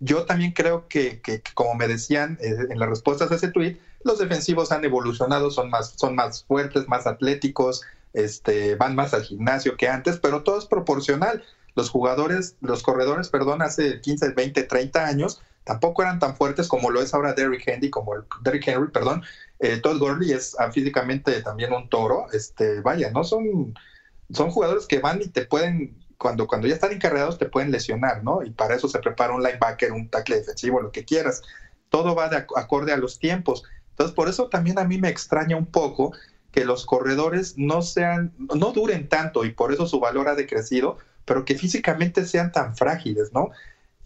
yo 0.00 0.24
también 0.24 0.52
creo 0.52 0.88
que, 0.88 1.20
que, 1.20 1.42
como 1.54 1.74
me 1.74 1.86
decían 1.86 2.38
eh, 2.40 2.54
en 2.70 2.78
las 2.78 2.88
respuestas 2.88 3.30
a 3.30 3.34
ese 3.34 3.48
tweet, 3.48 3.76
los 4.04 4.18
defensivos 4.18 4.72
han 4.72 4.84
evolucionado, 4.84 5.50
son 5.50 5.70
más, 5.70 5.94
son 5.96 6.14
más 6.14 6.44
fuertes, 6.44 6.88
más 6.88 7.06
atléticos, 7.06 7.82
este, 8.12 8.74
van 8.76 8.94
más 8.94 9.14
al 9.14 9.22
gimnasio 9.22 9.76
que 9.76 9.88
antes, 9.88 10.18
pero 10.18 10.42
todo 10.42 10.58
es 10.58 10.66
proporcional. 10.66 11.42
Los 11.76 11.90
jugadores, 11.90 12.56
los 12.60 12.82
corredores, 12.82 13.28
perdón, 13.28 13.62
hace 13.62 14.00
15, 14.00 14.30
20, 14.30 14.64
30 14.64 15.06
años, 15.06 15.40
tampoco 15.64 16.02
eran 16.02 16.18
tan 16.18 16.34
fuertes 16.34 16.66
como 16.66 16.90
lo 16.90 17.00
es 17.00 17.14
ahora 17.14 17.32
Derrick 17.32 17.66
Henry, 17.66 17.90
como 17.90 18.14
el, 18.14 18.22
Derrick 18.42 18.66
Henry, 18.66 18.90
perdón. 18.90 19.22
Eh, 19.60 19.78
Todd 19.78 19.98
Gurley 19.98 20.32
es 20.32 20.56
ah, 20.58 20.72
físicamente 20.72 21.40
también 21.42 21.72
un 21.72 21.88
toro. 21.88 22.26
Este, 22.32 22.80
vaya, 22.80 23.10
no 23.10 23.22
son, 23.22 23.74
son 24.30 24.50
jugadores 24.50 24.86
que 24.86 24.98
van 24.98 25.22
y 25.22 25.28
te 25.28 25.46
pueden 25.46 25.96
cuando, 26.20 26.46
cuando 26.46 26.66
ya 26.66 26.74
están 26.74 26.92
encarregados 26.92 27.38
te 27.38 27.46
pueden 27.46 27.70
lesionar, 27.70 28.22
¿no? 28.22 28.42
Y 28.42 28.50
para 28.50 28.74
eso 28.74 28.88
se 28.88 28.98
prepara 28.98 29.32
un 29.32 29.42
linebacker, 29.42 29.90
un 29.92 30.10
tackle 30.10 30.36
defensivo, 30.36 30.82
lo 30.82 30.92
que 30.92 31.04
quieras. 31.04 31.42
Todo 31.88 32.14
va 32.14 32.28
de 32.28 32.36
acorde 32.36 32.92
a 32.92 32.98
los 32.98 33.18
tiempos. 33.18 33.64
Entonces, 34.00 34.16
por 34.16 34.30
eso 34.30 34.48
también 34.48 34.78
a 34.78 34.84
mí 34.84 34.96
me 34.96 35.10
extraña 35.10 35.58
un 35.58 35.66
poco 35.66 36.14
que 36.52 36.64
los 36.64 36.86
corredores 36.86 37.58
no 37.58 37.82
sean, 37.82 38.32
no 38.38 38.72
duren 38.72 39.10
tanto 39.10 39.44
y 39.44 39.50
por 39.50 39.74
eso 39.74 39.86
su 39.86 40.00
valor 40.00 40.26
ha 40.28 40.34
decrecido, 40.34 40.96
pero 41.26 41.44
que 41.44 41.54
físicamente 41.54 42.24
sean 42.24 42.50
tan 42.50 42.74
frágiles, 42.74 43.30
¿no? 43.34 43.50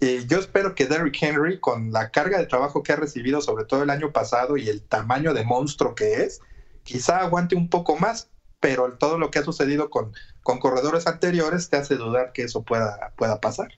Eh, 0.00 0.24
yo 0.26 0.40
espero 0.40 0.74
que 0.74 0.86
Derrick 0.86 1.22
Henry, 1.22 1.60
con 1.60 1.92
la 1.92 2.10
carga 2.10 2.38
de 2.38 2.46
trabajo 2.46 2.82
que 2.82 2.92
ha 2.92 2.96
recibido, 2.96 3.40
sobre 3.40 3.66
todo 3.66 3.84
el 3.84 3.90
año 3.90 4.10
pasado, 4.10 4.56
y 4.56 4.68
el 4.68 4.82
tamaño 4.82 5.32
de 5.32 5.44
monstruo 5.44 5.94
que 5.94 6.24
es, 6.24 6.40
quizá 6.82 7.20
aguante 7.20 7.54
un 7.54 7.68
poco 7.70 7.96
más, 7.96 8.26
pero 8.58 8.94
todo 8.94 9.16
lo 9.16 9.30
que 9.30 9.38
ha 9.38 9.44
sucedido 9.44 9.90
con, 9.90 10.12
con 10.42 10.58
corredores 10.58 11.06
anteriores 11.06 11.70
te 11.70 11.76
hace 11.76 11.94
dudar 11.94 12.32
que 12.32 12.42
eso 12.42 12.62
pueda, 12.62 13.12
pueda 13.16 13.40
pasar. 13.40 13.68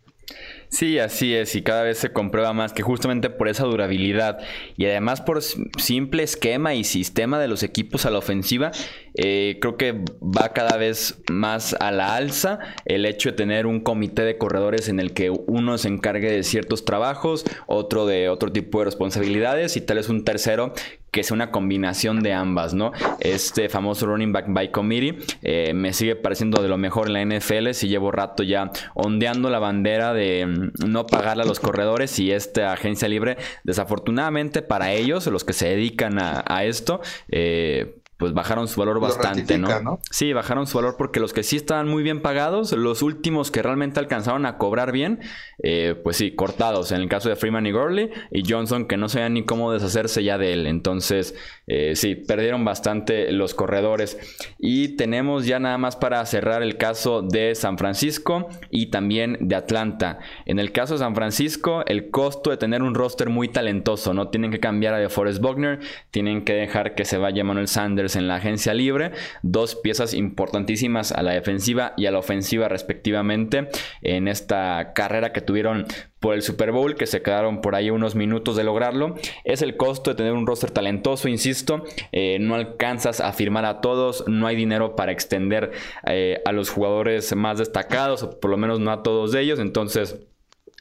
Sí, 0.68 0.98
así 0.98 1.34
es, 1.34 1.54
y 1.54 1.62
cada 1.62 1.82
vez 1.82 1.98
se 1.98 2.12
comprueba 2.12 2.52
más 2.52 2.72
que 2.72 2.82
justamente 2.82 3.30
por 3.30 3.48
esa 3.48 3.64
durabilidad 3.64 4.38
y 4.76 4.86
además 4.86 5.20
por 5.20 5.40
simple 5.42 6.22
esquema 6.22 6.74
y 6.74 6.84
sistema 6.84 7.38
de 7.38 7.48
los 7.48 7.62
equipos 7.62 8.06
a 8.06 8.10
la 8.10 8.18
ofensiva, 8.18 8.72
eh, 9.14 9.58
creo 9.60 9.76
que 9.76 9.92
va 9.92 10.52
cada 10.52 10.76
vez 10.76 11.22
más 11.30 11.74
a 11.80 11.90
la 11.90 12.16
alza 12.16 12.58
el 12.84 13.06
hecho 13.06 13.30
de 13.30 13.36
tener 13.36 13.66
un 13.66 13.80
comité 13.80 14.22
de 14.22 14.38
corredores 14.38 14.88
en 14.88 15.00
el 15.00 15.12
que 15.12 15.30
uno 15.30 15.78
se 15.78 15.88
encargue 15.88 16.30
de 16.30 16.42
ciertos 16.42 16.84
trabajos, 16.84 17.44
otro 17.66 18.06
de 18.06 18.28
otro 18.28 18.52
tipo 18.52 18.80
de 18.80 18.86
responsabilidades 18.86 19.76
y 19.76 19.80
tal 19.80 19.98
vez 19.98 20.08
un 20.08 20.24
tercero 20.24 20.72
que 21.16 21.22
sea 21.22 21.34
una 21.34 21.50
combinación 21.50 22.22
de 22.22 22.34
ambas, 22.34 22.74
¿no? 22.74 22.92
Este 23.20 23.70
famoso 23.70 24.04
running 24.04 24.32
back 24.32 24.46
by 24.48 24.70
committee 24.70 25.16
eh, 25.42 25.72
me 25.72 25.94
sigue 25.94 26.14
pareciendo 26.14 26.60
de 26.60 26.68
lo 26.68 26.76
mejor 26.76 27.08
en 27.08 27.14
la 27.14 27.38
NFL. 27.38 27.70
Si 27.72 27.88
llevo 27.88 28.12
rato 28.12 28.42
ya 28.42 28.70
ondeando 28.92 29.48
la 29.48 29.58
bandera 29.58 30.12
de 30.12 30.44
no 30.84 31.06
pagarle 31.06 31.42
a 31.42 31.46
los 31.46 31.60
corredores 31.60 32.18
y 32.18 32.32
esta 32.32 32.72
agencia 32.72 33.08
libre, 33.08 33.36
desafortunadamente 33.64 34.62
para 34.62 34.92
ellos, 34.92 35.26
los 35.26 35.44
que 35.44 35.52
se 35.52 35.68
dedican 35.68 36.18
a, 36.18 36.44
a 36.46 36.64
esto, 36.64 37.00
eh, 37.28 38.00
pues 38.18 38.32
bajaron 38.32 38.66
su 38.66 38.80
valor 38.80 38.98
bastante, 38.98 39.58
¿no? 39.58 40.00
Sí, 40.10 40.32
bajaron 40.32 40.66
su 40.66 40.78
valor 40.78 40.96
porque 40.96 41.20
los 41.20 41.34
que 41.34 41.42
sí 41.42 41.56
estaban 41.56 41.86
muy 41.86 42.02
bien 42.02 42.22
pagados, 42.22 42.72
los 42.72 43.02
últimos 43.02 43.50
que 43.50 43.62
realmente 43.62 44.00
alcanzaron 44.00 44.46
a 44.46 44.56
cobrar 44.56 44.90
bien, 44.90 45.20
eh, 45.62 45.94
pues 46.02 46.16
sí, 46.16 46.34
cortados. 46.34 46.92
En 46.92 47.02
el 47.02 47.08
caso 47.10 47.28
de 47.28 47.36
Freeman 47.36 47.66
y 47.66 47.72
Gurley 47.72 48.10
y 48.30 48.50
Johnson, 48.50 48.86
que 48.86 48.96
no 48.96 49.10
sabían 49.10 49.34
ni 49.34 49.44
cómo 49.44 49.70
deshacerse 49.70 50.24
ya 50.24 50.38
de 50.38 50.54
él. 50.54 50.66
Entonces, 50.66 51.34
eh, 51.66 51.94
sí, 51.94 52.14
perdieron 52.14 52.64
bastante 52.64 53.30
los 53.32 53.52
corredores. 53.52 54.18
Y 54.58 54.96
tenemos 54.96 55.44
ya 55.44 55.58
nada 55.58 55.76
más 55.76 55.96
para 55.96 56.24
cerrar 56.24 56.62
el 56.62 56.78
caso 56.78 57.20
de 57.20 57.54
San 57.54 57.76
Francisco 57.76 58.48
y 58.70 58.86
también 58.86 59.36
de 59.40 59.56
Atlanta. 59.56 60.20
En 60.46 60.58
el 60.58 60.72
caso 60.72 60.94
de 60.94 61.00
San 61.00 61.14
Francisco, 61.14 61.84
el 61.86 62.10
costo 62.10 62.48
de 62.48 62.56
tener 62.56 62.82
un 62.82 62.94
roster 62.94 63.28
muy 63.28 63.48
talentoso, 63.48 64.14
¿no? 64.14 64.28
Tienen 64.28 64.50
que 64.50 64.60
cambiar 64.60 64.94
a 64.94 64.98
DeForest 64.98 65.40
Buckner, 65.42 65.80
tienen 66.10 66.44
que 66.44 66.54
dejar 66.54 66.94
que 66.94 67.04
se 67.04 67.18
vaya 67.18 67.44
Manuel 67.44 67.68
Sanders 67.68 68.05
en 68.14 68.28
la 68.28 68.36
agencia 68.36 68.74
libre, 68.74 69.10
dos 69.42 69.74
piezas 69.74 70.14
importantísimas 70.14 71.10
a 71.10 71.22
la 71.22 71.32
defensiva 71.32 71.94
y 71.96 72.06
a 72.06 72.12
la 72.12 72.20
ofensiva 72.20 72.68
respectivamente 72.68 73.68
en 74.02 74.28
esta 74.28 74.92
carrera 74.94 75.32
que 75.32 75.40
tuvieron 75.40 75.86
por 76.20 76.34
el 76.34 76.42
Super 76.42 76.72
Bowl, 76.72 76.94
que 76.94 77.06
se 77.06 77.22
quedaron 77.22 77.60
por 77.60 77.74
ahí 77.74 77.90
unos 77.90 78.14
minutos 78.14 78.56
de 78.56 78.64
lograrlo. 78.64 79.14
Es 79.44 79.62
el 79.62 79.76
costo 79.76 80.10
de 80.10 80.16
tener 80.16 80.32
un 80.32 80.46
roster 80.46 80.70
talentoso, 80.70 81.28
insisto, 81.28 81.84
eh, 82.12 82.38
no 82.40 82.54
alcanzas 82.54 83.20
a 83.20 83.32
firmar 83.32 83.64
a 83.64 83.80
todos, 83.80 84.24
no 84.26 84.46
hay 84.46 84.56
dinero 84.56 84.96
para 84.96 85.12
extender 85.12 85.72
eh, 86.06 86.40
a 86.44 86.52
los 86.52 86.70
jugadores 86.70 87.34
más 87.34 87.58
destacados, 87.58 88.22
o 88.22 88.40
por 88.40 88.50
lo 88.50 88.56
menos 88.56 88.80
no 88.80 88.90
a 88.92 89.02
todos 89.02 89.34
ellos, 89.34 89.58
entonces 89.58 90.26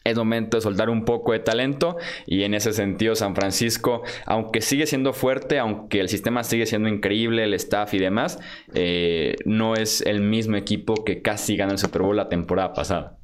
es 0.06 0.16
momento 0.16 0.58
de 0.58 0.62
soltar 0.62 0.90
un 0.90 1.04
poco 1.04 1.32
de 1.32 1.40
talento 1.40 1.98
y 2.28 2.44
en 2.44 2.54
ese 2.54 2.74
sentido 2.74 3.16
San 3.16 3.36
Francisco, 3.36 4.04
aunque 4.28 4.62
sigue 4.62 4.86
siendo 4.86 5.14
fuerte, 5.14 5.58
aunque 5.58 6.00
el 6.00 6.10
sistema 6.10 6.44
sigue 6.44 6.68
siendo 6.68 6.88
increíble, 6.88 7.44
el 7.44 7.56
staff 7.56 7.94
y 7.96 8.00
demás, 8.00 8.38
eh, 8.76 9.36
no 9.46 9.74
es 9.74 10.02
el 10.02 10.22
mismo 10.22 10.58
equipo 10.58 11.04
que 11.04 11.24
casi 11.24 11.58
gana 11.58 11.72
el 11.72 11.80
Super 11.80 12.04
Bowl 12.04 12.16
la 12.16 12.30
temporada 12.30 12.74
pasada. 12.74 13.18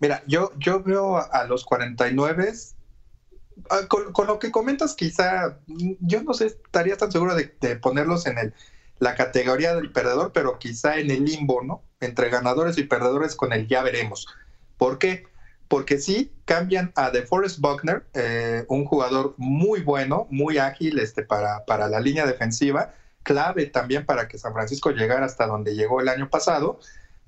Mira, 0.00 0.22
yo, 0.26 0.52
yo 0.58 0.82
veo 0.82 1.16
a 1.16 1.44
los 1.46 1.64
49 1.64 2.52
ah, 3.70 3.80
con, 3.88 4.12
con, 4.12 4.26
lo 4.26 4.38
que 4.38 4.50
comentas, 4.50 4.94
quizá 4.94 5.60
yo 5.66 6.22
no 6.24 6.34
sé, 6.34 6.46
estaría 6.46 6.98
tan 6.98 7.10
seguro 7.10 7.34
de, 7.34 7.54
de 7.58 7.76
ponerlos 7.76 8.26
en 8.26 8.36
el, 8.36 8.54
la 8.98 9.14
categoría 9.14 9.74
del 9.74 9.92
perdedor, 9.92 10.32
pero 10.32 10.58
quizá 10.58 10.98
en 10.98 11.10
el 11.10 11.24
limbo, 11.24 11.62
¿no? 11.62 11.82
Entre 12.00 12.28
ganadores 12.28 12.76
y 12.76 12.82
perdedores 12.82 13.34
con 13.34 13.54
el 13.54 13.66
ya 13.66 13.82
veremos. 13.82 14.26
¿Por 14.76 14.98
qué? 14.98 15.24
Porque 15.68 15.98
sí 15.98 16.32
cambian 16.44 16.92
a 16.94 17.10
DeForest 17.10 17.60
Buckner, 17.60 18.04
eh, 18.14 18.64
un 18.68 18.84
jugador 18.84 19.34
muy 19.38 19.80
bueno, 19.80 20.26
muy 20.30 20.58
ágil 20.58 20.98
este, 20.98 21.22
para, 21.22 21.64
para 21.64 21.88
la 21.88 22.00
línea 22.00 22.26
defensiva, 22.26 22.94
clave 23.22 23.66
también 23.66 24.04
para 24.04 24.28
que 24.28 24.38
San 24.38 24.52
Francisco 24.52 24.90
llegara 24.90 25.26
hasta 25.26 25.46
donde 25.46 25.74
llegó 25.74 26.00
el 26.00 26.08
año 26.08 26.28
pasado, 26.28 26.78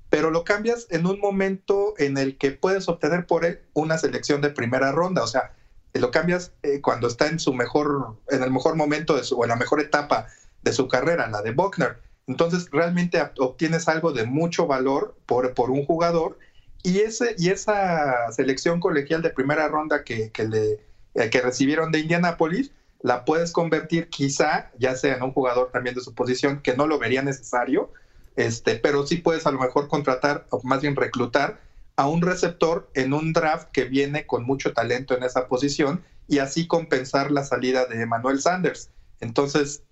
pero 0.09 0.31
lo 0.31 0.43
cambias 0.43 0.87
en 0.89 1.05
un 1.05 1.19
momento 1.19 1.93
en 1.97 2.17
el 2.17 2.37
que 2.37 2.51
puedes 2.51 2.87
obtener 2.87 3.25
por 3.25 3.45
él 3.45 3.59
una 3.73 3.97
selección 3.97 4.41
de 4.41 4.51
primera 4.51 4.91
ronda, 4.91 5.23
o 5.23 5.27
sea, 5.27 5.53
lo 5.99 6.11
cambias 6.11 6.51
eh, 6.63 6.81
cuando 6.81 7.07
está 7.07 7.27
en 7.27 7.39
su 7.39 7.53
mejor, 7.53 8.17
en 8.29 8.43
el 8.43 8.51
mejor 8.51 8.75
momento 8.75 9.15
de 9.15 9.23
su, 9.23 9.37
o 9.37 9.43
en 9.43 9.49
la 9.49 9.55
mejor 9.55 9.81
etapa 9.81 10.27
de 10.61 10.73
su 10.73 10.87
carrera, 10.87 11.27
la 11.27 11.41
de 11.41 11.51
Buckner. 11.51 11.97
Entonces 12.27 12.69
realmente 12.71 13.21
obtienes 13.39 13.87
algo 13.87 14.11
de 14.11 14.25
mucho 14.25 14.67
valor 14.67 15.15
por, 15.25 15.53
por 15.53 15.71
un 15.71 15.85
jugador 15.85 16.37
y, 16.87 16.99
ese, 16.99 17.35
y 17.37 17.49
esa 17.49 18.31
selección 18.31 18.79
colegial 18.79 19.21
de 19.21 19.29
primera 19.29 19.67
ronda 19.67 20.05
que, 20.05 20.31
que, 20.31 20.47
le, 20.47 20.79
eh, 21.15 21.41
recibieron 21.43 21.91
de 21.91 21.99
Indianapolis, 21.99 22.71
la 23.01 23.25
puedes 23.25 23.51
convertir 23.51 24.07
quizá, 24.07 24.71
ya 24.79 24.95
sea 24.95 25.17
en 25.17 25.23
un 25.23 25.33
jugador 25.33 25.69
también 25.73 25.95
de 25.95 26.01
su 26.01 26.15
posición, 26.15 26.61
que 26.61 26.77
no 26.77 26.87
lo 26.87 26.97
vería 26.97 27.21
necesario, 27.21 27.91
este, 28.37 28.77
pero 28.77 29.05
sí 29.05 29.17
puedes 29.17 29.45
a 29.45 29.51
lo 29.51 29.59
mejor 29.59 29.89
contratar, 29.89 30.47
o 30.49 30.61
más 30.63 30.81
bien 30.81 30.95
reclutar, 30.95 31.59
a 31.97 32.07
un 32.07 32.21
receptor 32.21 32.89
en 32.93 33.11
un 33.11 33.33
draft 33.33 33.69
que 33.73 33.83
viene 33.83 34.25
con 34.25 34.45
mucho 34.45 34.71
talento 34.71 35.13
en 35.17 35.23
esa 35.23 35.49
posición 35.49 36.05
y 36.29 36.37
así 36.37 36.67
compensar 36.67 37.31
la 37.31 37.43
salida 37.43 37.85
de 37.85 38.05
Manuel 38.05 38.39
Sanders. 38.39 38.91
Entonces, 39.19 39.83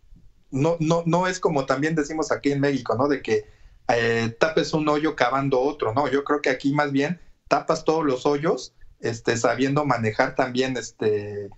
no, 0.49 0.77
no, 0.79 1.03
no 1.05 1.27
es 1.27 1.41
como 1.41 1.65
también 1.65 1.93
decimos 1.93 2.31
aquí 2.31 2.53
en 2.53 2.61
México, 2.61 2.95
¿no? 2.95 3.09
De 3.09 3.21
que 3.21 3.53
eh, 3.87 4.35
tapes 4.39 4.73
un 4.73 4.87
hoyo 4.89 5.15
cavando 5.15 5.59
otro, 5.59 5.93
¿no? 5.93 6.07
Yo 6.09 6.23
creo 6.23 6.41
que 6.41 6.49
aquí 6.49 6.73
más 6.73 6.91
bien 6.91 7.19
tapas 7.47 7.83
todos 7.83 8.03
los 8.03 8.25
hoyos, 8.25 8.73
este, 8.99 9.37
sabiendo 9.37 9.85
manejar 9.85 10.35
también 10.35 10.75
este, 10.77 11.49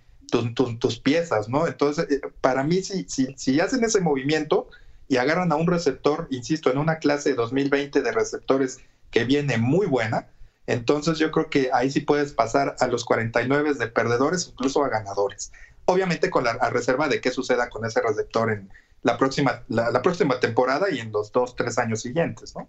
tus 0.78 1.00
piezas, 1.00 1.48
¿no? 1.48 1.66
Entonces, 1.66 2.06
eh, 2.10 2.20
para 2.40 2.64
mí, 2.64 2.82
si, 2.82 3.04
si, 3.08 3.34
si 3.36 3.60
hacen 3.60 3.82
ese 3.84 4.00
movimiento 4.00 4.68
y 5.08 5.16
agarran 5.16 5.50
a 5.52 5.56
un 5.56 5.66
receptor, 5.66 6.28
insisto, 6.30 6.70
en 6.70 6.78
una 6.78 6.98
clase 6.98 7.34
2020 7.34 8.02
de 8.02 8.12
receptores 8.12 8.80
que 9.10 9.24
viene 9.24 9.56
muy 9.56 9.86
buena, 9.86 10.28
entonces 10.66 11.18
yo 11.18 11.30
creo 11.30 11.48
que 11.48 11.70
ahí 11.72 11.90
sí 11.90 12.00
puedes 12.00 12.32
pasar 12.32 12.76
a 12.78 12.86
los 12.88 13.06
49 13.06 13.72
de 13.72 13.86
perdedores, 13.86 14.48
incluso 14.48 14.84
a 14.84 14.90
ganadores. 14.90 15.50
Obviamente 15.86 16.28
con 16.28 16.44
la 16.44 16.52
reserva 16.68 17.08
de 17.08 17.22
qué 17.22 17.30
suceda 17.30 17.70
con 17.70 17.86
ese 17.86 18.02
receptor 18.02 18.52
en, 18.52 18.68
la 19.02 19.16
próxima, 19.16 19.64
la, 19.68 20.02
próxima 20.02 20.40
temporada 20.40 20.90
y 20.90 20.98
en 20.98 21.12
los 21.12 21.32
dos, 21.32 21.54
tres 21.56 21.78
años 21.78 22.02
siguientes, 22.02 22.54
¿no? 22.56 22.68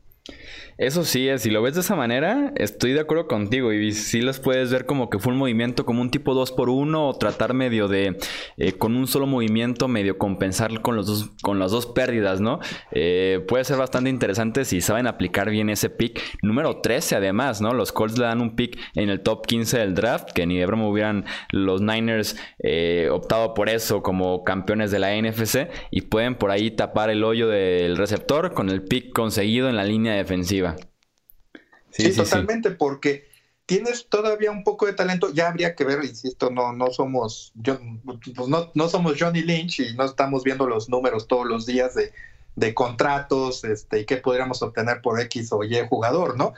Eso 0.78 1.04
sí, 1.04 1.28
si 1.40 1.50
lo 1.50 1.62
ves 1.62 1.74
de 1.74 1.82
esa 1.82 1.96
manera, 1.96 2.54
estoy 2.56 2.94
de 2.94 3.02
acuerdo 3.02 3.28
contigo 3.28 3.74
y 3.74 3.92
sí 3.92 4.22
los 4.22 4.40
puedes 4.40 4.72
ver 4.72 4.86
como 4.86 5.10
que 5.10 5.20
fue 5.20 5.34
un 5.34 5.40
movimiento 5.40 5.86
como 5.86 6.02
un 6.02 6.10
tipo 6.10 6.34
2 6.34 6.54
por 6.54 6.70
1 6.70 7.08
o 7.10 7.18
tratar 7.18 7.54
medio 7.54 7.90
de, 7.90 8.18
eh, 8.58 8.72
con 8.74 8.96
un 8.96 9.08
solo 9.08 9.26
movimiento, 9.26 9.90
medio 9.90 10.18
compensar 10.18 10.82
con, 10.82 10.96
los 10.96 11.08
dos, 11.08 11.32
con 11.42 11.60
las 11.60 11.72
dos 11.72 11.86
pérdidas, 11.86 12.40
¿no? 12.40 12.60
Eh, 12.92 13.44
puede 13.48 13.66
ser 13.66 13.76
bastante 13.76 14.10
interesante 14.10 14.64
si 14.64 14.80
saben 14.80 15.08
aplicar 15.08 15.50
bien 15.50 15.70
ese 15.70 15.90
pick. 15.90 16.22
Número 16.42 16.78
13 16.78 17.18
además, 17.18 17.60
¿no? 17.60 17.74
Los 17.74 17.92
Colts 17.92 18.18
le 18.18 18.26
dan 18.26 18.40
un 18.40 18.56
pick 18.56 18.80
en 18.96 19.10
el 19.10 19.20
top 19.20 19.48
15 19.48 19.80
del 19.80 19.96
draft, 19.96 20.32
que 20.32 20.46
ni 20.46 20.58
de 20.60 20.66
broma 20.66 20.88
hubieran 20.88 21.26
los 21.52 21.82
Niners 21.82 22.38
eh, 22.64 23.10
optado 23.12 23.54
por 23.54 23.68
eso 23.68 24.02
como 24.02 24.46
campeones 24.46 24.92
de 24.92 25.00
la 25.00 25.14
NFC 25.20 25.68
y 25.92 26.02
puede 26.02 26.20
pueden 26.20 26.36
por 26.36 26.52
ahí 26.52 26.70
tapar 26.70 27.10
el 27.10 27.24
hoyo 27.24 27.48
del 27.48 27.96
receptor 27.96 28.54
con 28.54 28.70
el 28.70 28.82
pick 28.82 29.14
conseguido 29.14 29.70
en 29.70 29.78
la 29.78 29.86
línea 29.86 30.16
defensiva. 30.20 30.76
Sí, 31.92 32.14
totalmente, 32.14 32.72
porque 32.72 33.28
tienes 33.66 34.08
todavía 34.10 34.52
un 34.52 34.64
poco 34.64 34.86
de 34.86 34.94
talento, 34.94 35.34
ya 35.34 35.48
habría 35.48 35.76
que 35.76 35.84
ver, 35.84 36.04
insisto, 36.04 36.50
no, 36.50 36.74
no 36.74 36.92
somos, 36.92 37.52
yo, 37.56 37.80
pues 38.04 38.48
no, 38.48 38.72
no 38.74 38.90
somos 38.90 39.16
Johnny 39.20 39.42
Lynch 39.42 39.80
y 39.80 39.96
no 39.96 40.06
estamos 40.06 40.44
viendo 40.44 40.68
los 40.68 40.90
números 40.90 41.28
todos 41.28 41.46
los 41.46 41.66
días 41.66 41.94
de, 41.96 42.12
de 42.56 42.74
contratos 42.74 43.64
este, 43.64 44.00
y 44.00 44.06
qué 44.06 44.18
podríamos 44.18 44.62
obtener 44.62 45.02
por 45.02 45.20
X 45.22 45.52
o 45.52 45.64
Y 45.64 45.76
jugador, 45.88 46.38
¿no? 46.38 46.54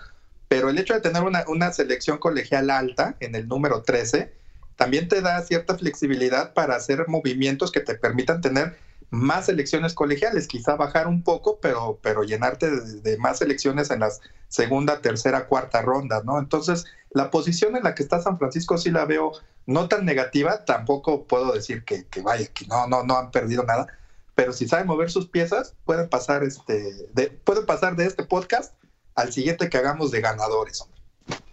Pero 0.47 0.69
el 0.69 0.78
hecho 0.78 0.93
de 0.93 1.02
tener 1.02 1.24
una, 1.24 1.45
una 1.47 1.71
selección 1.71 2.17
colegial 2.17 2.69
alta 2.69 3.15
en 3.19 3.36
el 3.36 3.47
número 3.47 3.84
13 3.84 4.34
también 4.76 5.08
te 5.08 5.21
da 5.21 5.41
cierta 5.43 5.78
flexibilidad 5.78 6.54
para 6.54 6.76
hacer 6.76 7.08
movimientos 7.08 7.71
que 7.71 7.82
te 7.82 7.95
permitan 7.95 8.41
tener 8.41 8.78
más 9.12 9.50
elecciones 9.50 9.93
colegiales, 9.93 10.47
quizá 10.47 10.76
bajar 10.76 11.08
un 11.08 11.21
poco, 11.21 11.60
pero, 11.62 12.00
pero 12.02 12.24
llenarte 12.24 12.69
de, 12.71 13.17
más 13.17 13.41
elecciones 13.41 13.91
en 13.91 14.00
las 14.00 14.21
segunda, 14.47 15.02
tercera, 15.02 15.47
cuarta 15.47 15.82
ronda, 15.82 16.21
¿no? 16.24 16.39
Entonces, 16.39 16.86
la 17.12 17.30
posición 17.30 17.76
en 17.76 17.84
la 17.84 17.93
que 17.93 18.04
está 18.04 18.21
San 18.21 18.38
Francisco 18.39 18.78
sí 18.78 18.89
la 18.89 19.06
veo 19.06 19.34
no 19.65 19.89
tan 19.89 20.06
negativa, 20.06 20.63
tampoco 20.63 21.26
puedo 21.26 21.52
decir 21.52 21.84
que, 21.84 22.06
vaya, 22.24 22.47
que 22.47 22.65
no, 22.67 22.88
no, 22.88 23.04
no 23.04 23.17
han 23.17 23.32
perdido 23.32 23.63
nada, 23.63 23.88
pero 24.34 24.54
si 24.54 24.67
saben 24.67 24.88
mover 24.88 25.12
sus 25.12 25.28
piezas, 25.28 25.76
pueden 25.84 26.10
pasar 26.10 26.43
este, 26.43 27.10
de, 27.13 27.28
pueden 27.43 27.65
pasar 27.65 27.97
de 27.97 28.06
este 28.06 28.24
podcast 28.24 28.74
al 29.15 29.34
siguiente 29.34 29.69
que 29.69 29.78
hagamos 29.78 30.12
de 30.12 30.21
ganadores, 30.21 30.82
hombre. 30.82 31.00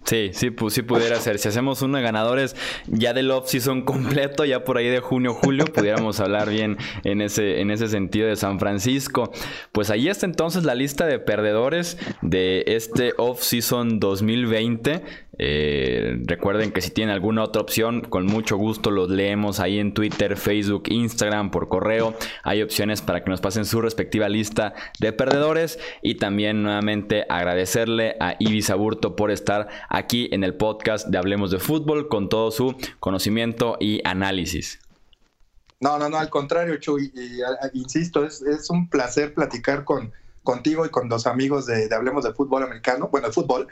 Sí, 0.04 0.30
sí, 0.32 0.50
pues 0.50 0.72
sí 0.72 0.82
pudiera 0.82 1.20
ser. 1.20 1.38
Si 1.38 1.48
hacemos 1.48 1.82
uno 1.82 1.98
de 1.98 2.02
ganadores 2.02 2.56
ya 2.87 3.12
del 3.12 3.30
off-season 3.30 3.82
completo, 3.82 4.44
ya 4.44 4.64
por 4.64 4.78
ahí 4.78 4.88
de 4.88 5.00
junio, 5.00 5.34
julio, 5.34 5.64
pudiéramos 5.74 6.18
hablar 6.20 6.48
bien 6.48 6.78
en 7.04 7.20
ese, 7.20 7.61
en 7.61 7.70
ese 7.70 7.88
sentido 7.88 8.26
de 8.26 8.37
San 8.37 8.58
Francisco. 8.58 9.30
Pues 9.72 9.90
ahí 9.90 10.08
está 10.08 10.24
entonces 10.24 10.64
la 10.64 10.74
lista 10.74 11.04
de 11.06 11.18
perdedores 11.18 11.98
de 12.22 12.64
este 12.66 13.12
off-season 13.18 14.00
2020. 14.00 15.02
Eh, 15.38 16.18
recuerden 16.24 16.72
que 16.72 16.81
si 16.81 16.90
tienen 16.90 17.14
alguna 17.14 17.44
otra 17.44 17.62
opción, 17.62 18.01
con 18.03 18.27
mucho 18.27 18.57
gusto 18.57 18.90
los 18.90 19.09
leemos 19.09 19.61
ahí 19.61 19.79
en 19.79 19.94
Twitter, 19.94 20.37
Facebook, 20.37 20.85
Instagram, 20.88 21.51
por 21.51 21.68
correo. 21.68 22.14
Hay 22.42 22.62
opciones 22.62 23.03
para 23.03 23.22
que 23.22 23.31
nos 23.31 23.40
pasen 23.40 23.64
su 23.64 23.81
respectiva 23.81 24.29
lista 24.29 24.74
de 24.98 25.12
perdedores. 25.12 25.79
Y 26.03 26.16
también 26.16 26.62
nuevamente 26.62 27.24
agradecerle 27.29 28.16
a 28.20 28.35
Ibis 28.38 28.70
Aburto 28.70 29.14
por 29.14 29.31
estar 29.31 29.68
aquí 29.88 30.29
en 30.33 30.42
el 30.42 30.55
podcast 30.55 31.07
de 31.07 31.18
Hablemos 31.18 31.51
de 31.51 31.59
Fútbol 31.59 32.09
con 32.09 32.29
todo 32.29 32.51
su 32.51 32.77
conocimiento 32.98 33.77
y 33.81 34.01
análisis. 34.05 34.81
No, 35.81 35.96
no, 35.98 36.09
no, 36.09 36.18
al 36.18 36.29
contrario, 36.29 36.77
Chuy. 36.79 37.12
insisto, 37.72 38.24
es, 38.24 38.42
un 38.68 38.88
placer 38.88 39.33
platicar 39.33 39.85
con, 39.85 40.12
contigo 40.42 40.85
y 40.85 40.88
con 40.88 41.09
los 41.09 41.29
amigos 41.29 41.66
de, 41.66 41.87
de 41.87 41.94
Hablemos 41.94 42.24
de 42.24 42.33
Fútbol 42.33 42.64
Americano, 42.64 43.09
bueno, 43.12 43.29
de 43.29 43.33
fútbol 43.33 43.68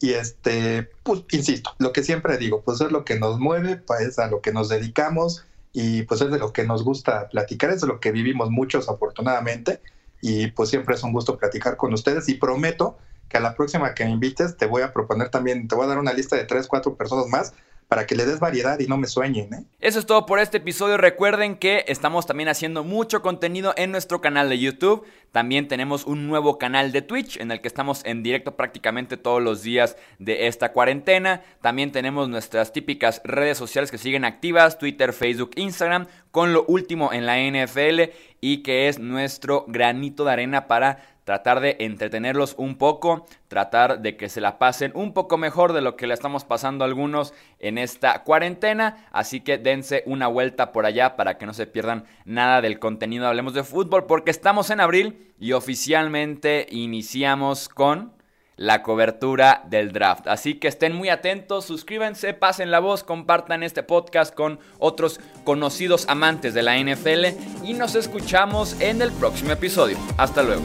y 0.00 0.14
este, 0.14 0.88
pues, 1.02 1.24
insisto, 1.30 1.74
lo 1.78 1.92
que 1.92 2.02
siempre 2.02 2.38
digo, 2.38 2.62
pues 2.62 2.80
es 2.80 2.90
lo 2.90 3.04
que 3.04 3.18
nos 3.18 3.38
mueve, 3.38 3.76
pues 3.76 4.18
a 4.18 4.28
lo 4.28 4.40
que 4.40 4.52
nos 4.52 4.68
dedicamos 4.68 5.44
y 5.72 6.02
pues 6.02 6.20
es 6.22 6.30
de 6.30 6.38
lo 6.38 6.52
que 6.52 6.64
nos 6.64 6.82
gusta 6.82 7.28
platicar, 7.28 7.70
es 7.70 7.82
de 7.82 7.86
lo 7.86 8.00
que 8.00 8.10
vivimos 8.10 8.50
muchos 8.50 8.88
afortunadamente 8.88 9.80
y 10.22 10.48
pues 10.48 10.70
siempre 10.70 10.94
es 10.94 11.02
un 11.02 11.12
gusto 11.12 11.38
platicar 11.38 11.76
con 11.76 11.92
ustedes 11.92 12.28
y 12.28 12.34
prometo 12.34 12.98
que 13.28 13.36
a 13.36 13.40
la 13.40 13.54
próxima 13.54 13.94
que 13.94 14.04
me 14.04 14.10
invites 14.10 14.56
te 14.56 14.66
voy 14.66 14.82
a 14.82 14.92
proponer 14.92 15.28
también, 15.28 15.68
te 15.68 15.74
voy 15.74 15.84
a 15.84 15.88
dar 15.88 15.98
una 15.98 16.12
lista 16.12 16.34
de 16.34 16.44
tres, 16.44 16.66
cuatro 16.66 16.96
personas 16.96 17.26
más 17.28 17.52
para 17.90 18.06
que 18.06 18.14
le 18.14 18.24
des 18.24 18.38
variedad 18.38 18.78
y 18.78 18.86
no 18.86 18.96
me 18.96 19.08
sueñen. 19.08 19.52
¿eh? 19.52 19.64
Eso 19.80 19.98
es 19.98 20.06
todo 20.06 20.24
por 20.24 20.38
este 20.38 20.58
episodio. 20.58 20.96
Recuerden 20.96 21.56
que 21.56 21.84
estamos 21.88 22.24
también 22.24 22.48
haciendo 22.48 22.84
mucho 22.84 23.20
contenido 23.20 23.74
en 23.76 23.90
nuestro 23.90 24.20
canal 24.20 24.48
de 24.48 24.60
YouTube. 24.60 25.04
También 25.32 25.68
tenemos 25.68 26.06
un 26.06 26.26
nuevo 26.26 26.58
canal 26.58 26.90
de 26.90 27.02
Twitch 27.02 27.36
en 27.36 27.52
el 27.52 27.60
que 27.60 27.68
estamos 27.68 28.04
en 28.04 28.22
directo 28.22 28.56
prácticamente 28.56 29.16
todos 29.16 29.40
los 29.40 29.62
días 29.62 29.96
de 30.18 30.48
esta 30.48 30.72
cuarentena. 30.72 31.42
También 31.60 31.92
tenemos 31.92 32.28
nuestras 32.28 32.72
típicas 32.72 33.20
redes 33.24 33.56
sociales 33.56 33.90
que 33.90 33.98
siguen 33.98 34.24
activas, 34.24 34.78
Twitter, 34.78 35.12
Facebook, 35.12 35.52
Instagram, 35.54 36.06
con 36.32 36.52
lo 36.52 36.64
último 36.64 37.12
en 37.12 37.26
la 37.26 37.38
NFL 37.38 38.12
y 38.40 38.58
que 38.58 38.88
es 38.88 38.98
nuestro 38.98 39.64
granito 39.68 40.24
de 40.24 40.32
arena 40.32 40.66
para 40.66 40.98
tratar 41.30 41.60
de 41.60 41.76
entretenerlos 41.78 42.56
un 42.58 42.76
poco, 42.76 43.24
tratar 43.46 44.00
de 44.00 44.16
que 44.16 44.28
se 44.28 44.40
la 44.40 44.58
pasen 44.58 44.90
un 44.96 45.12
poco 45.12 45.38
mejor 45.38 45.72
de 45.72 45.80
lo 45.80 45.94
que 45.94 46.08
le 46.08 46.14
estamos 46.14 46.44
pasando 46.44 46.82
a 46.82 46.88
algunos 46.88 47.34
en 47.60 47.78
esta 47.78 48.24
cuarentena. 48.24 49.06
Así 49.12 49.40
que 49.40 49.56
dense 49.56 50.02
una 50.06 50.26
vuelta 50.26 50.72
por 50.72 50.86
allá 50.86 51.14
para 51.14 51.38
que 51.38 51.46
no 51.46 51.54
se 51.54 51.68
pierdan 51.68 52.04
nada 52.24 52.60
del 52.60 52.80
contenido. 52.80 53.28
Hablemos 53.28 53.54
de 53.54 53.62
fútbol 53.62 54.06
porque 54.06 54.32
estamos 54.32 54.70
en 54.70 54.80
abril 54.80 55.19
y 55.38 55.52
oficialmente 55.52 56.66
iniciamos 56.70 57.68
con 57.68 58.12
la 58.60 58.82
cobertura 58.82 59.62
del 59.70 59.90
draft. 59.90 60.26
Así 60.26 60.54
que 60.54 60.68
estén 60.68 60.94
muy 60.94 61.08
atentos, 61.08 61.64
suscríbanse, 61.64 62.34
pasen 62.34 62.70
la 62.70 62.78
voz, 62.78 63.02
compartan 63.02 63.62
este 63.62 63.82
podcast 63.82 64.34
con 64.34 64.60
otros 64.78 65.18
conocidos 65.44 66.06
amantes 66.08 66.52
de 66.52 66.62
la 66.62 66.78
NFL 66.78 67.64
y 67.64 67.72
nos 67.72 67.94
escuchamos 67.94 68.78
en 68.80 69.00
el 69.00 69.12
próximo 69.12 69.52
episodio. 69.52 69.96
Hasta 70.18 70.42
luego. 70.42 70.64